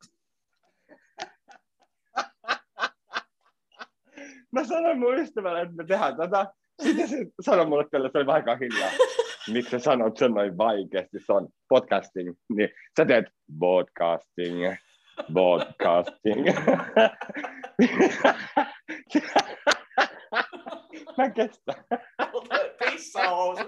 mä 4.53 4.65
sanoin 4.65 4.99
mun 4.99 5.19
ystävälle, 5.19 5.61
että 5.61 5.75
me 5.75 5.85
tehdään 5.85 6.17
tätä. 6.17 6.47
Sitten 6.83 7.09
se 7.09 7.25
sanoi 7.41 7.67
mulle 7.67 7.85
tälle, 7.91 8.11
se 8.13 8.19
oli 8.19 8.27
vähän 8.27 8.41
aikaa 8.41 8.57
hiljaa. 8.57 8.91
Miksi 9.53 9.71
sä 9.71 9.79
sanot 9.79 10.17
sen 10.17 10.33
noin 10.33 10.59
vaikeasti? 10.59 11.19
Se 11.27 11.33
on 11.33 11.49
podcasting. 11.69 12.35
Niin 12.57 12.69
sä 12.97 13.05
teet 13.05 13.25
podcasting. 13.59 14.59
Podcasting. 15.35 16.47
mä 21.19 21.25
en 21.25 21.35
kestä. 21.35 21.75
Pissahousu. 22.79 23.65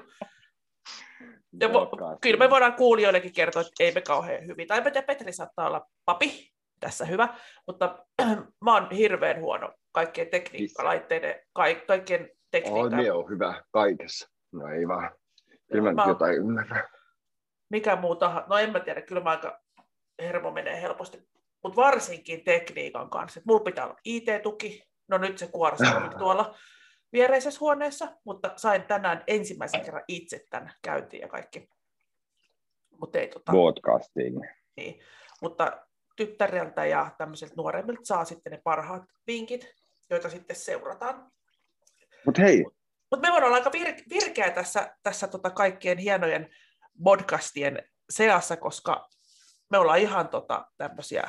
Ja 1.61 1.69
vo- 1.69 2.19
kyllä 2.21 2.38
me 2.38 2.50
voidaan 2.50 2.75
kuulijoillekin 2.75 3.33
kertoa, 3.33 3.62
että 3.62 3.85
ei 3.85 3.92
me 3.92 4.00
kauhean 4.00 4.47
hyvin. 4.47 4.69
Tai 4.69 4.80
Pet- 4.80 5.04
Petri 5.07 5.33
saattaa 5.33 5.66
olla 5.66 5.87
papi, 6.04 6.50
tässä 6.80 7.04
hyvä, 7.04 7.28
mutta 7.66 8.07
mä 8.64 8.75
oon 8.75 8.90
hirveän 8.90 9.40
huono 9.40 9.73
kaikkien 9.92 10.26
tekniikkalaitteiden, 10.28 11.35
kaik- 11.52 11.87
kaikkien 11.87 12.21
Oh, 12.23 12.37
tekniikka. 12.50 12.97
niin 12.97 13.12
on 13.12 13.28
hyvä 13.30 13.62
kaikessa. 13.71 14.28
No 14.52 14.66
ei 14.69 14.88
vaan. 14.88 15.11
Kyllä 15.73 15.92
mä, 15.92 15.92
Mä- 15.92 16.09
jotain 16.09 16.37
ymmärrän. 16.37 16.85
mikä 17.71 17.97
muu 17.97 18.16
tahansa. 18.16 18.49
No 18.49 18.59
en 18.59 18.73
mä 18.73 18.80
tiedä, 18.80 19.02
kyllä 19.02 19.21
mä 19.23 19.30
aika 19.30 19.61
hermo 20.23 20.50
menee 20.50 20.83
helposti. 20.83 21.28
Mutta 21.62 21.76
varsinkin 21.76 22.44
tekniikan 22.44 23.10
kanssa. 23.10 23.40
Et 23.40 23.46
mulla 23.46 23.64
pitää 23.64 23.84
olla 23.84 23.96
IT-tuki. 24.04 24.84
No 25.08 25.18
nyt 25.18 25.38
se 25.38 25.46
kuorsuu 25.46 25.98
nyt 26.02 26.18
tuolla 26.18 26.54
viereisessä 27.12 27.60
huoneessa, 27.60 28.16
mutta 28.24 28.52
sain 28.56 28.82
tänään 28.82 29.24
ensimmäisen 29.26 29.84
kerran 29.84 30.04
itse 30.08 30.46
tänne 30.50 30.72
käyntiin 30.82 31.20
ja 31.20 31.28
kaikki. 31.28 31.68
Mutta 33.00 33.18
ei 33.18 33.28
tota, 33.28 33.52
Podcasting. 33.52 34.40
niin. 34.76 35.00
Mutta 35.42 35.86
tyttäreltä 36.16 36.86
ja 36.86 37.10
tämmöisiltä 37.18 37.54
nuoremmilta 37.56 38.00
saa 38.04 38.24
sitten 38.24 38.52
ne 38.52 38.60
parhaat 38.64 39.02
vinkit, 39.26 39.74
joita 40.10 40.30
sitten 40.30 40.56
seurataan. 40.56 41.30
Mut 42.26 42.38
hei, 42.38 42.64
Mutta 43.10 43.28
me 43.28 43.32
voidaan 43.32 43.52
olla 43.52 43.56
aika 43.56 43.70
vir- 43.70 44.04
virkeä 44.10 44.50
tässä, 44.50 44.96
tässä 45.02 45.28
tota 45.28 45.50
kaikkien 45.50 45.98
hienojen 45.98 46.50
podcastien 47.04 47.88
seassa, 48.10 48.56
koska 48.56 49.08
me 49.70 49.78
ollaan 49.78 49.98
ihan 49.98 50.28
tota 50.28 50.66
tämmöisiä 50.76 51.28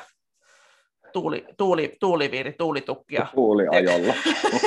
tuuli, 1.12 1.46
tuuli, 1.58 1.96
tuuliviiri, 2.00 2.52
tuulitukkia. 2.52 3.26
kuuli 3.34 3.64
ajolla. 3.70 4.14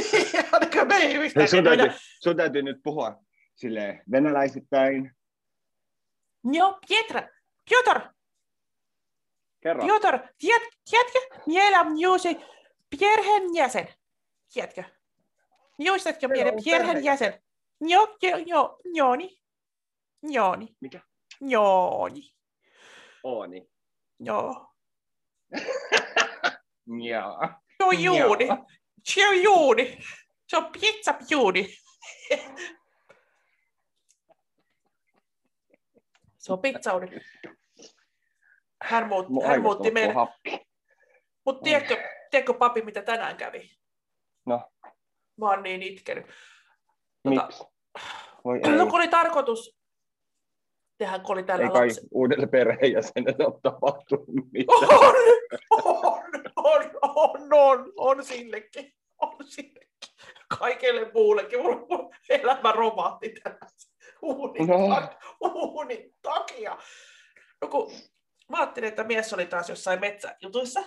Ainakaan 0.52 0.88
me 0.88 0.96
ei 0.96 1.14
yhtään 1.14 1.48
sun, 1.48 1.64
täytyy, 1.64 1.92
sun 2.20 2.36
täytyy 2.36 2.62
nyt 2.62 2.78
puhua 2.84 3.16
sille 3.56 4.02
venäläisittäin. 4.12 5.12
Joo, 6.44 6.80
Pietra, 6.88 7.28
Piotr, 7.70 8.00
Kerro. 9.62 9.86
Piotr, 9.86 10.20
tiedät, 10.38 10.68
tiedätkö, 10.90 11.20
meillä 11.48 11.80
on 11.80 11.88
uusi 12.08 12.38
perheenjäsen. 13.00 13.88
Tiedätkö? 14.54 14.84
Muistatko 15.78 16.28
meidän 16.28 16.54
perheenjäsen? 16.66 17.44
Joo, 17.82 18.18
joo, 18.22 18.38
joo, 18.46 18.80
Jooni. 18.94 19.38
Jooni. 20.24 20.76
Mikä? 20.82 21.00
Jooni. 21.42 22.22
Ooni. 23.24 23.70
Joo. 24.20 24.68
Joo. 26.88 27.48
Se 27.78 27.84
on 27.84 28.04
Juuni. 28.04 28.48
Joo. 28.48 28.66
Se 29.04 29.28
on 29.28 29.44
Juuni. 29.44 29.98
Se 30.48 30.58
on 30.58 30.72
pizza 30.72 31.16
Juuni. 31.30 31.68
Se 36.38 36.54
on 36.54 36.60
pizzauni. 36.62 37.08
Hän, 38.84 39.08
muut, 39.08 39.30
Mun 39.30 39.46
hän 39.46 39.62
muutti 39.62 39.92
meidän. 39.92 40.16
happi. 40.16 40.60
Mutta 41.46 41.64
tiedätkö, 41.64 41.98
tiedätkö, 42.32 42.54
papi, 42.54 42.82
mitä 42.82 43.02
tänään 43.02 43.38
kävi? 43.38 43.70
No, 44.46 44.72
Mä 45.38 45.50
oon 45.50 45.64
niin 45.64 45.84
itkenyt. 45.84 46.26
Tota, 46.26 47.48
miksi? 47.48 47.64
Voi. 48.46 48.60
No 48.60 48.86
kun 48.86 48.96
oli 48.96 49.08
tarkoitus 49.08 49.78
tehdä, 50.98 51.20
kun 51.20 51.34
oli 51.34 51.44
tällä 51.44 51.66
Ei 51.66 51.72
kai 51.72 51.88
lapsi. 51.88 52.02
uudelle 52.12 52.48
perheenjäsenelle 52.48 53.46
ole 53.48 53.60
tapahtunut 53.64 54.26
mitään. 54.52 54.80
On, 55.72 56.24
on, 56.56 56.56
on, 56.56 56.92
on, 57.16 57.54
on, 57.54 57.94
on 57.98 58.26
sillekin. 58.26 58.94
On 59.22 59.36
sillekin. 59.46 59.86
Kaikelle 60.60 61.12
muullekin. 61.14 61.62
Mulla 61.62 61.86
mun 61.90 62.14
elämä 62.30 62.72
romahti 62.72 63.34
tänään 63.44 63.70
uunin, 64.22 64.68
No. 64.68 64.76
tak- 64.76 65.18
uunin 65.54 66.16
takia. 66.22 66.78
No 67.62 67.68
kun 67.68 67.92
mä 68.50 68.58
ajattelin, 68.58 68.88
että 68.90 69.04
mies 69.04 69.34
oli 69.34 69.46
taas 69.46 69.70
jossain 69.70 70.00
metsäjutuissa 70.00 70.84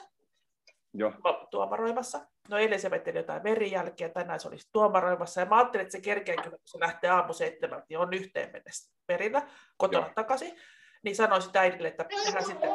Joo. 0.95 1.13
tuomaroimassa. 1.51 2.21
No 2.49 2.59
eilen 2.59 2.81
se 2.81 2.91
vetteli 2.91 3.19
jotain 3.19 3.43
verijälkeä, 3.43 4.09
tänään 4.09 4.41
se 4.41 4.49
olisi 4.49 4.69
tuomaroimassa. 4.73 5.41
Ja 5.41 5.47
mä 5.47 5.57
ajattelin, 5.57 5.83
että 5.83 5.93
se 5.93 6.01
kerkeä 6.01 6.35
kyllä, 6.35 6.51
kun 6.51 6.61
se 6.65 6.81
lähtee 6.81 7.11
aamu 7.11 7.33
seitsemältä, 7.33 7.87
niin 7.89 7.99
on 7.99 8.13
yhteen 8.13 8.53
mennessä 8.53 8.95
perillä 9.07 9.49
kotona 9.77 10.07
Joo. 10.07 10.15
takaisin. 10.15 10.59
Niin 11.03 11.17
sanoisin 11.17 11.51
äidille, 11.55 11.89
että 11.89 12.05
tehdään 12.05 12.45
sitten... 12.45 12.71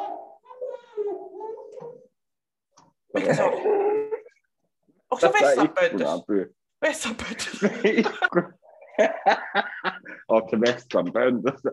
Mikä 3.14 3.34
se 3.34 3.42
oli? 3.42 3.62
Onko 5.10 5.20
se. 5.20 5.32
Vessanpöntössä. 6.82 7.70
Ikkuna. 7.84 8.52
Onko 10.28 10.48
se 10.50 10.60
vessan 10.60 11.12
pöntössä? 11.12 11.70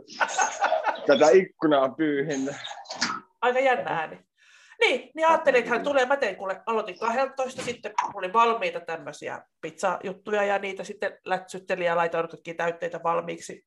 Tätä 1.08 1.30
ikkunaa 1.30 1.90
pyyhin. 1.90 2.56
Aika 3.42 3.60
jännä 3.60 3.92
ääni. 3.92 4.31
Niin, 4.82 5.12
niin 5.16 5.28
ajattelin, 5.28 5.60
että 5.60 5.72
hän 5.72 5.84
tulee, 5.84 6.06
mä 6.06 6.18
tein 6.18 6.36
kuule, 6.36 6.62
aloitin 6.66 7.00
12, 7.00 7.62
sitten 7.62 7.94
oli 8.14 8.34
valmiita 8.34 8.80
tämmöisiä 8.80 9.46
pizzajuttuja 9.62 10.44
ja 10.44 10.60
niitä 10.60 10.84
sitten 10.84 11.20
lätsytteli 11.26 11.86
ja 11.86 11.96
laitoin 11.96 12.28
kaikki 12.30 12.54
täytteitä 12.54 13.04
valmiiksi. 13.04 13.66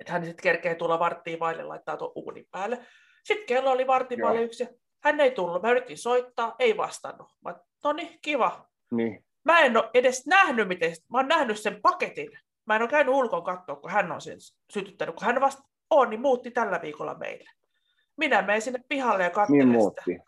Että 0.00 0.12
hän 0.12 0.24
sitten 0.24 0.42
kerkee 0.42 0.74
tulla 0.74 0.98
varttiin 0.98 1.40
vaille 1.40 1.62
laittaa 1.62 1.96
tuon 1.96 2.12
uunin 2.14 2.46
päälle. 2.50 2.78
Sitten 3.24 3.46
kello 3.46 3.70
oli 3.70 3.86
vartin 3.86 4.18
Joo. 4.18 4.28
vaille 4.28 4.44
yksi 4.44 4.68
hän 5.04 5.20
ei 5.20 5.30
tullut. 5.30 5.62
Mä 5.62 5.70
yritin 5.70 5.98
soittaa, 5.98 6.54
ei 6.58 6.76
vastannut. 6.76 7.28
Mä 7.44 7.54
no 7.84 7.92
niin, 7.92 8.18
kiva. 8.22 8.68
Niin. 8.90 9.24
Mä 9.44 9.60
en 9.60 9.76
ole 9.76 9.90
edes 9.94 10.26
nähnyt, 10.26 10.68
miten, 10.68 10.92
mä 11.12 11.18
oon 11.18 11.28
nähnyt 11.28 11.60
sen 11.60 11.82
paketin. 11.82 12.30
Mä 12.66 12.76
en 12.76 12.82
ole 12.82 12.90
käynyt 12.90 13.14
ulkoon 13.14 13.44
katsoa, 13.44 13.76
kun 13.76 13.90
hän 13.90 14.12
on 14.12 14.20
sen 14.20 14.38
sytyttänyt. 14.72 15.14
Kun 15.14 15.26
hän 15.26 15.40
vasta 15.40 15.62
on, 15.90 16.10
niin 16.10 16.20
muutti 16.20 16.50
tällä 16.50 16.82
viikolla 16.82 17.14
meille. 17.14 17.50
Minä 18.20 18.42
menen 18.42 18.62
sinne 18.62 18.80
pihalle 18.88 19.22
ja 19.22 19.28
Niin 19.28 19.34
katselen 19.34 19.80
sitä. 19.82 20.24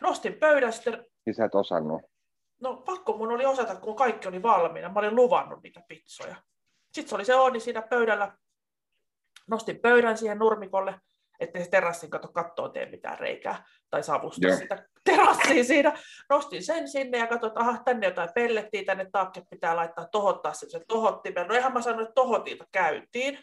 Nostin 0.00 0.34
pöydän 0.34 0.72
sitten, 0.72 1.04
Siis 1.24 1.36
sä 1.36 1.44
et 1.44 1.54
osannut. 1.54 2.02
no 2.62 2.76
pakko 2.76 3.16
mun 3.16 3.32
oli 3.32 3.46
osata, 3.46 3.76
kun 3.76 3.96
kaikki 3.96 4.28
oli 4.28 4.42
valmiina. 4.42 4.88
Mä 4.88 5.00
olin 5.00 5.16
luvannut 5.16 5.62
niitä 5.62 5.80
pizzoja. 5.88 6.36
Sitten 6.92 7.08
se 7.08 7.14
oli 7.14 7.24
se 7.24 7.34
Ooni 7.34 7.60
siinä 7.60 7.82
pöydällä. 7.82 8.32
Nostin 9.46 9.78
pöydän 9.80 10.18
siihen 10.18 10.38
nurmikolle, 10.38 11.00
ettei 11.40 11.64
se 11.64 11.70
terassin 11.70 12.10
kato 12.10 12.28
kattoon 12.28 12.72
tee 12.72 12.90
mitään 12.90 13.18
reikää 13.18 13.64
tai 13.90 14.02
savusta 14.02 14.46
Joo. 14.48 14.56
sitä 14.56 14.88
terassiin 15.04 15.64
siinä. 15.64 15.98
Nostin 16.30 16.64
sen 16.64 16.88
sinne 16.88 17.18
ja 17.18 17.26
katsoin, 17.26 17.50
että 17.50 17.60
aha, 17.60 17.78
tänne 17.84 18.06
jotain 18.06 18.28
pellettiä, 18.34 18.84
tänne 18.84 19.06
taakke 19.12 19.42
pitää 19.50 19.76
laittaa 19.76 20.08
tohottaa 20.12 20.52
se, 20.52 20.70
se 20.70 20.80
tohottimen. 20.88 21.48
No 21.48 21.54
ihan 21.54 21.72
mä 21.72 21.82
sanoin, 21.82 22.02
että 22.02 22.14
tohotilta 22.14 22.64
käytiin. 22.72 23.38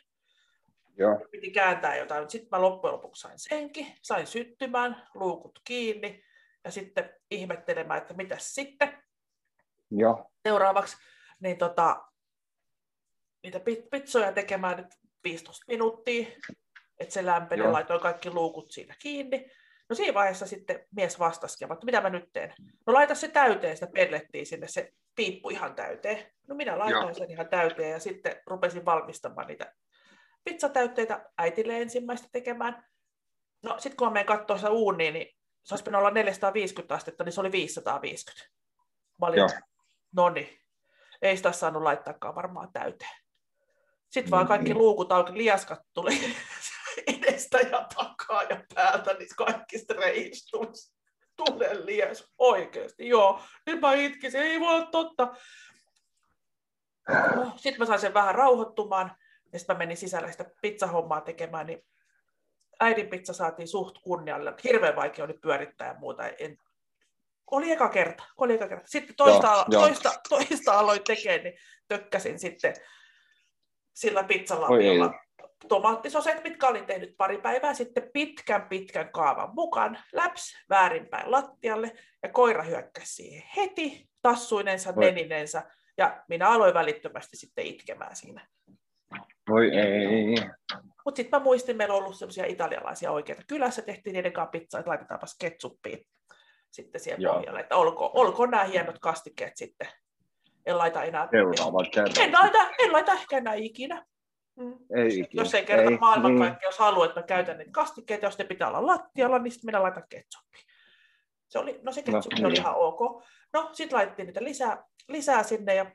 Joo. 0.97 1.27
Piti 1.31 1.51
kääntää 1.51 1.95
jotain, 1.95 2.29
sitten 2.29 2.49
mä 2.51 2.61
loppujen 2.61 2.93
lopuksi 2.93 3.21
sain 3.21 3.39
senkin, 3.39 3.87
sain 4.01 4.27
syttymään, 4.27 5.07
luukut 5.13 5.59
kiinni 5.63 6.23
ja 6.63 6.71
sitten 6.71 7.09
ihmettelemään, 7.31 8.01
että 8.01 8.13
mitäs 8.13 8.55
sitten 8.55 9.03
Joo. 9.91 10.31
seuraavaksi, 10.43 10.97
niin 11.39 11.57
tota, 11.57 12.03
niitä 13.43 13.59
pi- 13.59 13.87
pizzoja 13.91 14.31
tekemään 14.31 14.77
nyt 14.77 14.87
15 15.23 15.65
minuuttia, 15.67 16.27
että 16.99 17.13
se 17.13 17.25
lämpeni, 17.25 17.63
Joo. 17.63 17.71
laitoin 17.73 18.01
kaikki 18.01 18.29
luukut 18.29 18.71
siinä 18.71 18.95
kiinni. 18.99 19.51
No 19.89 19.95
siinä 19.95 20.13
vaiheessa 20.13 20.47
sitten 20.47 20.85
mies 20.91 21.19
vastasi, 21.19 21.65
että 21.65 21.85
mitä 21.85 22.01
mä 22.01 22.09
nyt 22.09 22.29
teen? 22.33 22.53
No 22.87 22.93
laita 22.93 23.15
se 23.15 23.27
täyteen, 23.27 23.77
sitä 23.77 23.91
pellettiin 23.93 24.45
sinne, 24.45 24.67
se 24.67 24.91
piippu 25.15 25.49
ihan 25.49 25.75
täyteen. 25.75 26.33
No 26.47 26.55
minä 26.55 26.79
laitoin 26.79 27.03
Joo. 27.03 27.13
sen 27.13 27.31
ihan 27.31 27.49
täyteen 27.49 27.91
ja 27.91 27.99
sitten 27.99 28.35
rupesin 28.47 28.85
valmistamaan 28.85 29.47
niitä 29.47 29.73
pizzatäytteitä 30.45 31.29
äitille 31.37 31.81
ensimmäistä 31.81 32.27
tekemään. 32.31 32.85
No 33.63 33.75
sitten 33.79 33.97
kun 33.97 34.07
mä 34.07 34.13
menen 34.13 34.25
katsoa 34.25 34.57
sitä 34.57 34.69
uunia, 34.69 35.11
niin 35.11 35.35
se 35.63 35.73
olisi 35.73 35.83
pitänyt 35.83 35.99
olla 35.99 36.11
450 36.11 36.95
astetta, 36.95 37.23
niin 37.23 37.33
se 37.33 37.41
oli 37.41 37.51
550. 37.51 38.49
Mä 39.21 39.27
olin, 39.27 39.49
no 40.15 40.29
niin, 40.29 40.59
ei 41.21 41.37
sitä 41.37 41.51
saanut 41.51 41.83
laittaakaan 41.83 42.35
varmaan 42.35 42.73
täyteen. 42.73 43.15
Sitten 44.09 44.31
vaan 44.31 44.45
Mm, 44.45 44.47
kaikki 44.47 44.73
luukut 44.73 45.11
auki, 45.11 45.33
liaskat 45.33 45.79
tuli 45.93 46.35
edestä 47.17 47.57
ja 47.57 47.87
takaa 47.95 48.43
ja 48.43 48.63
päältä, 48.75 49.13
niin 49.13 49.29
kaikki 49.37 49.77
streijistä 49.79 50.49
tuli 50.51 50.71
tulen 51.35 51.85
lies. 51.85 52.33
Oikeasti, 52.37 53.07
joo. 53.07 53.39
Nyt 53.65 53.81
mä 53.81 53.93
itkisin, 53.93 54.41
ei 54.41 54.59
voi 54.59 54.75
olla 54.75 54.85
totta. 54.85 55.35
No, 57.35 57.53
sitten 57.55 57.79
mä 57.79 57.85
sain 57.85 57.99
sen 57.99 58.13
vähän 58.13 58.35
rauhoittumaan, 58.35 59.15
ja 59.55 59.59
sitten 59.59 59.75
mä 59.75 59.77
menin 59.77 59.97
sisälle 59.97 60.31
sitä 60.31 60.45
pizzahommaa 60.61 61.21
tekemään, 61.21 61.67
niin 61.67 61.85
äidin 62.79 63.07
pizza 63.07 63.33
saatiin 63.33 63.67
suht 63.67 63.97
kunnialle. 64.03 64.53
Hirveän 64.63 64.95
vaikea 64.95 65.25
oli 65.25 65.33
pyörittää 65.33 65.87
ja 65.87 65.99
muuta. 65.99 66.27
En... 66.27 66.57
Oli 67.51 67.71
eka 67.71 67.89
kerta. 67.89 68.23
Oli 68.37 68.53
eka 68.53 68.67
kerta. 68.67 68.87
Sitten 68.87 69.15
toista, 69.15 69.47
Joo, 69.47 69.55
joo, 69.55 69.65
joo. 69.69 69.81
toista, 69.81 70.13
toista 70.29 70.79
aloin 70.79 71.03
tekemään, 71.03 71.43
niin 71.43 71.57
tökkäsin 71.87 72.39
sitten 72.39 72.75
sillä 73.93 74.19
Oi 74.19 74.27
pizzalapiolla 74.27 75.13
tomaattisoseet, 75.67 76.43
mitkä 76.43 76.67
olin 76.67 76.85
tehnyt 76.85 77.17
pari 77.17 77.37
päivää 77.37 77.73
sitten 77.73 78.09
pitkän 78.13 78.69
pitkän 78.69 79.11
kaavan 79.11 79.55
mukaan, 79.55 79.99
läps 80.13 80.57
väärinpäin 80.69 81.31
lattialle 81.31 81.95
ja 82.23 82.29
koira 82.29 82.63
hyökkäsi 82.63 83.13
siihen 83.13 83.43
heti 83.55 84.09
tassuinensa, 84.21 84.93
Oi. 84.97 85.05
neninensä 85.05 85.63
ja 85.97 86.23
minä 86.27 86.49
aloin 86.49 86.73
välittömästi 86.73 87.37
sitten 87.37 87.65
itkemään 87.65 88.15
siinä. 88.15 88.47
Voi 89.49 89.69
ei. 89.77 90.35
Mutta 91.05 91.17
sitten 91.17 91.39
mä 91.39 91.43
muistin, 91.43 91.77
meillä 91.77 91.93
on 91.95 92.03
ollut 92.03 92.15
sellaisia 92.15 92.45
italialaisia 92.45 93.11
oikeita 93.11 93.41
kylässä, 93.47 93.81
tehtiin 93.81 94.13
niiden 94.13 94.33
kanssa 94.33 94.51
pizzaa, 94.51 94.79
että 94.79 94.89
laitetaanpas 94.89 95.35
ketsuppia 95.39 95.97
sitten 96.71 97.01
siihen 97.01 97.21
Joo. 97.21 97.33
pohjalle, 97.33 97.59
että 97.59 97.75
olko, 97.75 98.11
olko 98.13 98.45
nämä 98.45 98.63
hienot 98.63 98.99
kastikkeet 98.99 99.57
sitten. 99.57 99.87
En 100.65 100.77
laita 100.77 101.03
enää. 101.03 101.27
Seuraavan 101.31 101.91
kerran. 101.91 102.13
En 102.19 102.31
laita, 102.31 102.69
en 102.79 102.91
laita 102.91 103.11
ehkä 103.11 103.37
enää 103.37 103.53
ikinä. 103.53 104.05
Mm. 104.55 104.77
Ei 104.95 105.07
ikinä. 105.19 105.43
Jos 105.43 105.53
ei 105.53 105.65
kerta 105.65 105.91
maailmankaikkeus 105.99 106.79
halua, 106.79 107.05
että 107.05 107.19
mä 107.19 107.25
käytän 107.25 107.57
niitä 107.57 107.71
kastikkeita, 107.71 108.25
jos 108.25 108.37
ne 108.37 108.45
pitää 108.45 108.67
olla 108.67 108.85
lattialla, 108.87 109.39
niin 109.39 109.51
sitten 109.51 109.67
minä 109.67 109.83
laitan 109.83 110.03
ketsuppia. 110.09 110.63
Se 111.47 111.59
oli, 111.59 111.79
no 111.83 111.91
se 111.91 112.03
No, 112.07 112.13
ketsuppi 112.13 112.45
oli 112.45 112.53
niin. 112.53 112.61
ihan 112.61 112.75
ok. 112.75 113.23
No, 113.53 113.69
sitten 113.73 113.97
laitettiin 113.97 114.25
niitä 114.25 114.43
lisää, 114.43 114.83
lisää 115.07 115.43
sinne 115.43 115.75
ja 115.75 115.85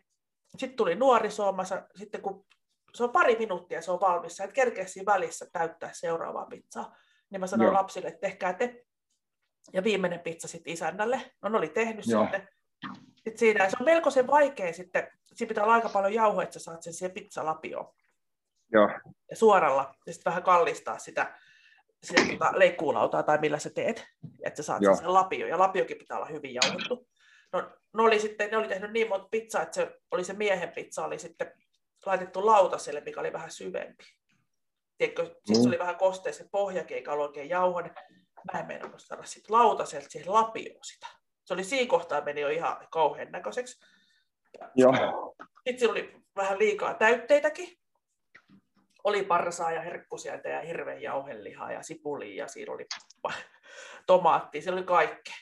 sitten 0.57 0.77
tuli 0.77 0.95
nuorisoomassa, 0.95 1.83
sitten 1.95 2.23
kun 2.23 2.47
se 2.95 3.05
on 3.05 3.11
pari 3.11 3.37
minuuttia, 3.37 3.83
se 3.83 3.91
on 3.91 4.01
valmis, 4.01 4.37
sä 4.37 4.45
et 4.45 4.53
kerkeä 4.53 4.87
siinä 4.87 5.13
välissä 5.13 5.47
täyttää 5.53 5.91
seuraavaa 5.93 6.47
pizzaa. 6.47 6.97
Niin 7.31 7.41
mä 7.41 7.47
sanoin 7.47 7.67
Joo. 7.67 7.75
lapsille, 7.75 8.09
että 8.09 8.21
tehkää 8.21 8.53
te. 8.53 8.85
Ja 9.73 9.85
viimeinen 9.85 10.21
pizza 10.21 10.49
sitten 10.49 10.73
isännälle. 10.73 11.21
No 11.43 11.49
ne 11.49 11.59
oli 11.59 11.69
tehnyt 11.69 12.07
Joo. 12.07 12.23
sitten. 12.23 12.49
Sitten 13.17 13.39
siinä, 13.39 13.71
se 13.71 13.77
on 13.81 13.85
melkoisen 13.85 14.27
vaikea 14.27 14.73
sitten, 14.73 15.09
siinä 15.35 15.49
pitää 15.49 15.65
olla 15.65 15.75
aika 15.75 15.89
paljon 15.89 16.15
jauhoa, 16.15 16.43
että 16.43 16.53
sä 16.53 16.61
saat 16.61 16.83
sen 16.83 16.93
siihen 16.93 17.15
pizzalapioon 17.15 17.93
Joo, 18.73 18.89
ja 19.31 19.37
suoralla 19.37 19.95
ja 20.07 20.13
sitten 20.13 20.31
vähän 20.31 20.43
kallistaa 20.43 20.99
sitä, 20.99 21.39
sitä 22.03 22.23
tuota 22.29 22.59
leikkuulautaa 22.59 23.23
tai 23.23 23.39
millä 23.39 23.59
sä 23.59 23.71
teet, 23.71 24.07
että 24.45 24.63
sä 24.63 24.67
saat 24.67 24.83
Joo. 24.83 24.97
sen 24.97 25.15
lapio. 25.15 25.47
Ja 25.47 25.59
lapiokin 25.59 25.99
pitää 25.99 26.17
olla 26.17 26.27
hyvin 26.27 26.55
jauhettu. 26.55 27.09
No, 27.53 27.61
ne 27.95 28.03
oli, 28.03 28.21
sitten, 28.21 28.51
ne 28.51 28.57
oli 28.57 28.69
tehnyt 28.69 28.93
niin 28.93 29.09
monta 29.09 29.29
pizzaa, 29.31 29.63
että 29.63 29.75
se 29.75 30.01
oli 30.11 30.25
se 30.25 30.33
miehen 30.33 30.73
pizza 30.73 31.05
oli 31.05 31.19
sitten 31.19 31.53
laitettu 32.07 32.47
lautaselle, 32.47 33.01
mikä 33.01 33.21
oli 33.21 33.33
vähän 33.33 33.51
syvempi. 33.51 34.05
Tiedätkö, 34.99 35.25
sitten 35.25 35.57
Mm. 35.57 35.63
se 35.63 35.69
oli 35.69 35.79
vähän 35.79 35.97
kostea 35.97 36.33
se 36.33 36.49
pohjakin, 36.51 36.97
eikä 36.97 37.13
ollut 37.13 37.27
oikein 37.27 37.49
jauhonen. 37.49 37.95
Mä 38.53 38.61
en 38.61 38.67
meinannut 38.67 39.03
saada 39.03 39.23
sit 39.25 39.51
lautaselta 39.51 40.07
siihen 40.11 40.33
lapioon 40.33 40.85
sitä. 40.85 41.07
Se 41.45 41.55
oli 41.55 41.65
siinä 41.65 41.91
kohtaa 41.91 42.21
meni 42.21 42.41
jo 42.41 42.49
ihan 42.49 42.87
kauhean 42.91 43.33
näköiseksi. 43.33 43.85
joo. 44.75 45.35
Sitten 45.67 45.79
siinä 45.79 45.93
oli 45.93 46.15
vähän 46.37 46.59
liikaa 46.59 46.95
täytteitäkin. 46.95 47.79
Oli 49.05 49.23
parsaa 49.25 49.73
ja 49.73 49.81
herkkusiaita 49.81 50.49
ja 50.49 50.61
hirveän 50.61 51.03
jauhelihaa 51.03 51.73
ja 51.73 51.83
sipulia 51.83 52.45
ja 52.45 52.49
siinä 52.49 52.73
oli 52.73 52.87
tomaatti, 54.07 54.63
se 54.63 54.71
oli 54.73 54.83
kaikkea. 54.83 55.35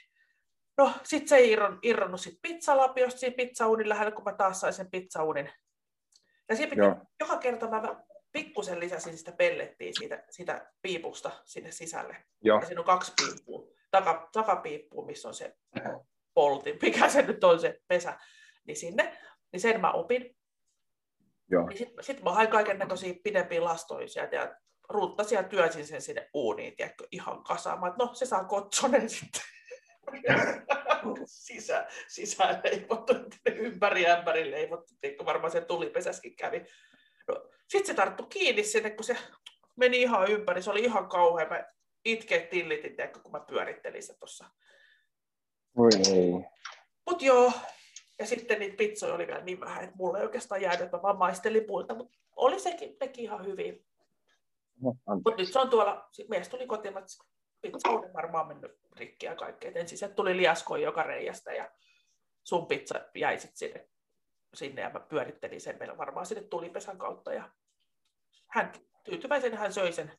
No, 0.76 0.92
sitten 1.04 1.28
se 1.28 1.36
ei 1.36 1.50
irron, 1.50 1.78
irronnut 1.82 2.20
sit 2.20 2.38
pizzalapiosta 2.42 3.20
siinä 3.20 3.36
pizzauunin 3.36 3.88
lähellä, 3.88 4.10
kun 4.12 4.24
mä 4.24 4.32
taas 4.32 4.60
sain 4.60 4.72
sen 4.72 4.90
pizzauunin. 4.90 5.50
Ja 6.48 6.56
siinä 6.56 6.70
piti, 6.70 6.80
Joo. 6.80 6.96
joka 7.20 7.36
kerta 7.36 7.68
mä 7.68 7.82
pikkusen 8.32 8.80
lisäsin 8.80 9.18
sitä 9.18 9.32
pellettiä 9.32 9.92
siitä, 9.98 10.24
siitä 10.30 10.72
piipusta 10.82 11.30
sinne 11.44 11.70
sisälle. 11.70 12.16
Joo, 12.42 12.60
Ja 12.60 12.66
siinä 12.66 12.80
on 12.80 12.86
kaksi 12.86 13.12
piippua. 13.16 13.66
Taka, 13.90 14.28
takapiippua, 14.32 15.06
missä 15.06 15.28
on 15.28 15.34
se 15.34 15.56
poltin, 16.34 16.78
mikä 16.82 17.08
se 17.08 17.22
nyt 17.22 17.44
on 17.44 17.60
se 17.60 17.80
pesä, 17.88 18.18
niin 18.66 18.76
sinne. 18.76 19.18
Niin 19.52 19.60
sen 19.60 19.80
mä 19.80 19.92
opin. 19.92 20.36
joo. 21.50 21.66
Niin 21.66 21.78
sitten 21.78 22.04
sit 22.04 22.22
mä 22.22 22.32
hain 22.32 22.48
kaiken 22.48 22.78
näköisiä 22.78 23.14
pidempiä 23.24 23.64
lastoja 23.64 24.08
sieltä 24.08 24.36
ja 24.36 24.56
ruuttasin 24.88 25.36
ja 25.36 25.42
työsin 25.42 25.86
sen 25.86 26.02
sinne 26.02 26.30
uuniin, 26.34 26.76
tiedätkö, 26.76 27.06
ihan 27.12 27.44
kasaamaan. 27.44 27.94
No, 27.98 28.10
se 28.14 28.26
saa 28.26 28.44
kotsonen 28.44 29.08
sitten. 29.10 29.42
Sisä, 31.26 31.86
sisään 32.08 32.60
leivottu, 32.64 33.12
ympäri 33.46 34.06
ämpäri 34.06 34.50
leivottu, 34.50 34.94
tiedätkö, 35.00 35.24
varmaan 35.24 35.50
se 35.50 35.60
tulipesäskin 35.60 36.36
kävi. 36.36 36.64
No, 37.28 37.48
sitten 37.68 37.86
se 37.86 37.94
tarttu 37.94 38.26
kiinni 38.26 38.64
sinne, 38.64 38.90
kun 38.90 39.04
se 39.04 39.16
meni 39.76 40.02
ihan 40.02 40.30
ympäri, 40.30 40.62
se 40.62 40.70
oli 40.70 40.80
ihan 40.80 41.08
kauhea. 41.08 41.48
Mä 41.48 41.64
itkeet 42.04 42.50
tillitin, 42.50 42.96
tiedätkö, 42.96 43.20
kun 43.20 43.32
mä 43.32 43.40
pyörittelin 43.40 44.02
sitä 44.02 44.18
tuossa. 44.18 44.44
Voi 45.76 45.90
ei. 46.14 46.32
Mut 47.06 47.22
joo, 47.22 47.52
ja 48.18 48.26
sitten 48.26 48.58
niitä 48.58 48.76
pizzoja 48.76 49.14
oli 49.14 49.26
vielä 49.26 49.44
niin 49.44 49.60
vähän, 49.60 49.84
että 49.84 49.96
mulle 49.96 50.18
ei 50.18 50.24
oikeastaan 50.24 50.62
jäänyt, 50.62 50.80
että 50.80 50.96
mä 50.96 51.02
vaan 51.02 51.18
maistelin 51.18 51.64
puilta, 51.64 51.94
mutta 51.94 52.18
oli 52.36 52.60
sekin, 52.60 52.96
nekin 53.00 53.24
ihan 53.24 53.46
hyvin. 53.46 53.86
No. 54.82 54.94
Mutta 55.24 55.42
nyt 55.42 55.52
se 55.52 55.58
on 55.58 55.70
tuolla, 55.70 56.08
mies 56.28 56.48
tuli 56.48 56.66
kotiin, 56.66 56.98
että 56.98 57.10
pizza 57.60 57.88
on 57.90 58.12
varmaan 58.14 58.48
mennyt 58.48 58.78
rikki 58.96 59.26
ja 59.26 59.34
kaikkea. 59.36 59.72
Ensin 59.74 59.98
se 59.98 60.08
tuli 60.08 60.36
liaskoin 60.36 60.82
joka 60.82 61.02
reiästä 61.02 61.52
ja 61.52 61.70
sun 62.44 62.66
pizza 62.66 63.00
jäi 63.14 63.38
sit 63.38 63.56
sinne, 63.56 63.88
sinne 64.54 64.82
ja 64.82 64.90
mä 64.90 65.00
pyörittelin 65.00 65.60
sen 65.60 65.76
meillä 65.78 65.98
varmaan 65.98 66.26
sinne 66.26 66.42
tulipesän 66.42 66.98
kautta. 66.98 67.32
Ja 67.32 67.50
hän 68.48 68.72
tyytyväisen 69.04 69.54
hän 69.56 69.72
söi 69.72 69.92
sen 69.92 70.12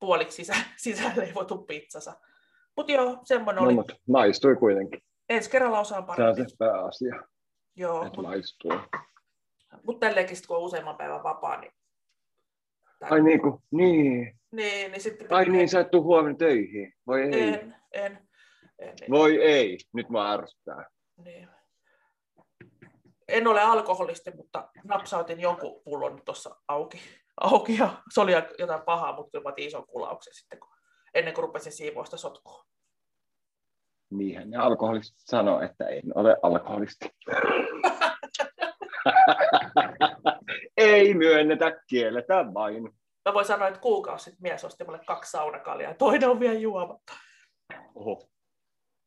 puoliksi 0.00 0.36
sisä, 0.36 0.54
sisäänleivotun 0.76 1.66
pizzansa. 1.66 2.14
Mutta 2.76 2.92
joo, 2.92 3.18
semmoinen 3.24 3.60
No, 3.62 3.66
oli. 3.66 3.74
mutta 3.74 3.94
maistui 4.08 4.56
kuitenkin. 4.56 5.00
Ensi 5.28 5.50
kerralla 5.50 5.80
osaan 5.80 5.98
Se 6.02 6.02
on 6.02 6.06
paremmin. 6.06 6.50
se 6.50 6.56
pääasia, 6.58 7.14
Joo, 7.76 7.96
että 7.96 8.04
mutta 8.16 8.22
maistuu. 8.22 8.72
mut 9.86 10.00
tälleenkin 10.00 10.36
kun 10.46 10.56
on 10.56 10.62
useamman 10.62 10.96
päivän 10.96 11.22
vapaa, 11.22 11.60
niin... 11.60 11.72
Ai 13.10 13.22
niin 13.22 13.40
kuin, 13.42 13.62
niin. 13.70 14.38
Niin, 14.54 14.92
niin 14.92 15.00
sitten... 15.00 15.26
Ai 15.30 15.44
niin, 15.44 15.68
sä 15.68 15.80
et 15.80 15.90
tuu 15.90 16.02
huomenna 16.02 16.38
töihin. 16.38 16.92
Voi 17.06 17.22
ei. 17.22 17.42
En, 17.42 17.76
en. 17.92 18.28
en. 18.78 18.96
Voi 19.10 19.42
ei. 19.42 19.78
Nyt 19.92 20.10
mä 20.10 20.32
ärsyttää. 20.32 20.86
Niin. 21.24 21.48
En 23.28 23.46
ole 23.46 23.60
alkoholisti, 23.60 24.30
mutta 24.36 24.68
napsautin 24.84 25.40
jonkun 25.40 25.82
pullon 25.84 26.22
tuossa 26.24 26.56
auki. 26.68 27.00
auki 27.40 27.78
ja 27.78 28.02
se 28.14 28.20
oli 28.20 28.32
jotain 28.58 28.82
pahaa, 28.82 29.16
mutta 29.16 29.30
kyllä 29.30 29.50
mä 29.50 29.54
ison 29.56 29.86
kulauksen 29.86 30.34
sitten, 30.34 30.60
kun, 30.60 30.68
ennen 31.14 31.34
kuin 31.34 31.44
rupesin 31.44 31.72
siivoista 31.72 32.16
sotkua. 32.16 32.64
Niinhän 34.10 34.50
ne 34.50 34.56
alkoholistit 34.56 35.22
sanoo, 35.26 35.60
että 35.60 35.86
en 35.86 36.02
ole 36.14 36.36
alkoholisti. 36.42 37.08
ei 40.76 41.14
myönnetä, 41.14 41.80
kielletään 41.88 42.54
vain. 42.54 42.90
Mä 43.24 43.34
voin 43.34 43.46
sanoa, 43.46 43.68
että 43.68 43.80
kuukausi 43.80 44.24
sitten 44.24 44.42
mies 44.42 44.64
osti 44.64 44.84
mulle 44.84 45.00
kaksi 45.06 45.30
saunakaljaa 45.30 45.90
ja 45.90 45.96
toinen 45.96 46.28
on 46.28 46.40
vielä 46.40 46.58
juomatta. 46.58 47.12
Oho. 47.94 48.28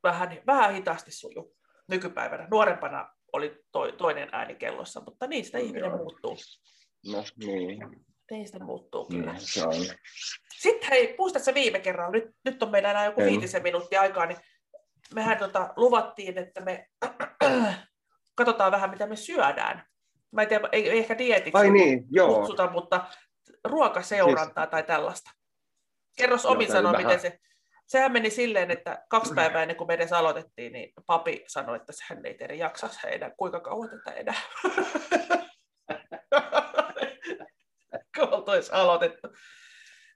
Vähän, 0.04 0.42
vähän 0.48 0.74
hitaasti 0.74 1.12
suju 1.12 1.56
nykypäivänä. 1.88 2.48
Nuorempana 2.52 3.14
oli 3.34 3.62
toi, 3.72 3.92
toinen 3.92 4.30
ääni 4.32 4.56
kellossa, 4.56 5.02
mutta 5.02 5.28
niistä 5.28 5.58
ihminen 5.58 5.90
Joo. 5.90 5.98
muuttuu. 5.98 6.38
No 7.12 7.24
niin, 7.46 7.80
Niistä 8.32 8.60
muuttuu 8.60 9.06
kyllä. 9.06 9.32
niin 9.34 9.42
se 9.42 9.64
on. 9.68 9.74
Sitten 10.60 10.90
hei, 10.90 11.16
muistatko 11.18 11.54
viime 11.54 11.80
kerralla, 11.80 12.12
nyt, 12.12 12.24
nyt 12.46 12.64
on 12.64 12.72
meillä 12.72 12.92
enää 12.92 13.06
joku 13.06 13.22
En. 13.22 13.28
viitisen 13.28 13.64
minuuttia 13.64 14.02
aikaa, 14.02 14.26
niin 14.26 14.38
mehän 15.16 15.38
tota, 15.38 15.74
luvattiin, 15.76 16.38
että 16.38 16.62
me 16.62 16.88
katsotaan 18.38 18.72
vähän, 18.72 18.90
mitä 18.90 19.08
me 19.08 19.16
syödään. 19.16 19.84
Mä 20.32 20.42
en 20.42 20.48
tiedä, 20.48 20.70
ei, 20.72 20.90
ei 20.90 20.98
ehkä 20.98 21.18
dietiksi 21.18 21.58
Ai 21.58 21.72
niin, 21.72 22.06
joo. 22.12 22.36
kutsuta, 22.36 22.72
mutta 22.72 23.06
ruokaseurantaa 23.64 24.68
tai 24.68 24.84
tällaista. 24.84 25.32
Kerros 26.18 26.46
omin 26.46 26.72
sanoin, 26.72 26.94
vähän- 26.94 27.06
miten 27.08 27.20
se... 27.20 27.40
Sehän 27.88 28.12
meni 28.12 28.30
silleen, 28.30 28.72
että 28.72 29.06
kaksi 29.10 29.34
päivää 29.34 29.62
ennen 29.62 29.78
kuin 29.78 29.88
me 29.88 29.94
edes 29.94 30.14
aloitettiin, 30.14 30.74
niin 30.74 30.94
papi 31.06 31.44
sanoi, 31.48 31.76
että 31.76 31.94
hän 32.10 32.26
ei 32.26 32.34
teidän 32.34 32.58
jaksa 32.58 32.90
enää, 33.08 33.32
kuinka 33.38 33.60
kauan 33.60 33.90
tätä 33.90 34.12
enää. 34.12 34.36
kun 38.18 38.34
oltaisiin 38.34 38.76
aloitettu. 38.76 39.28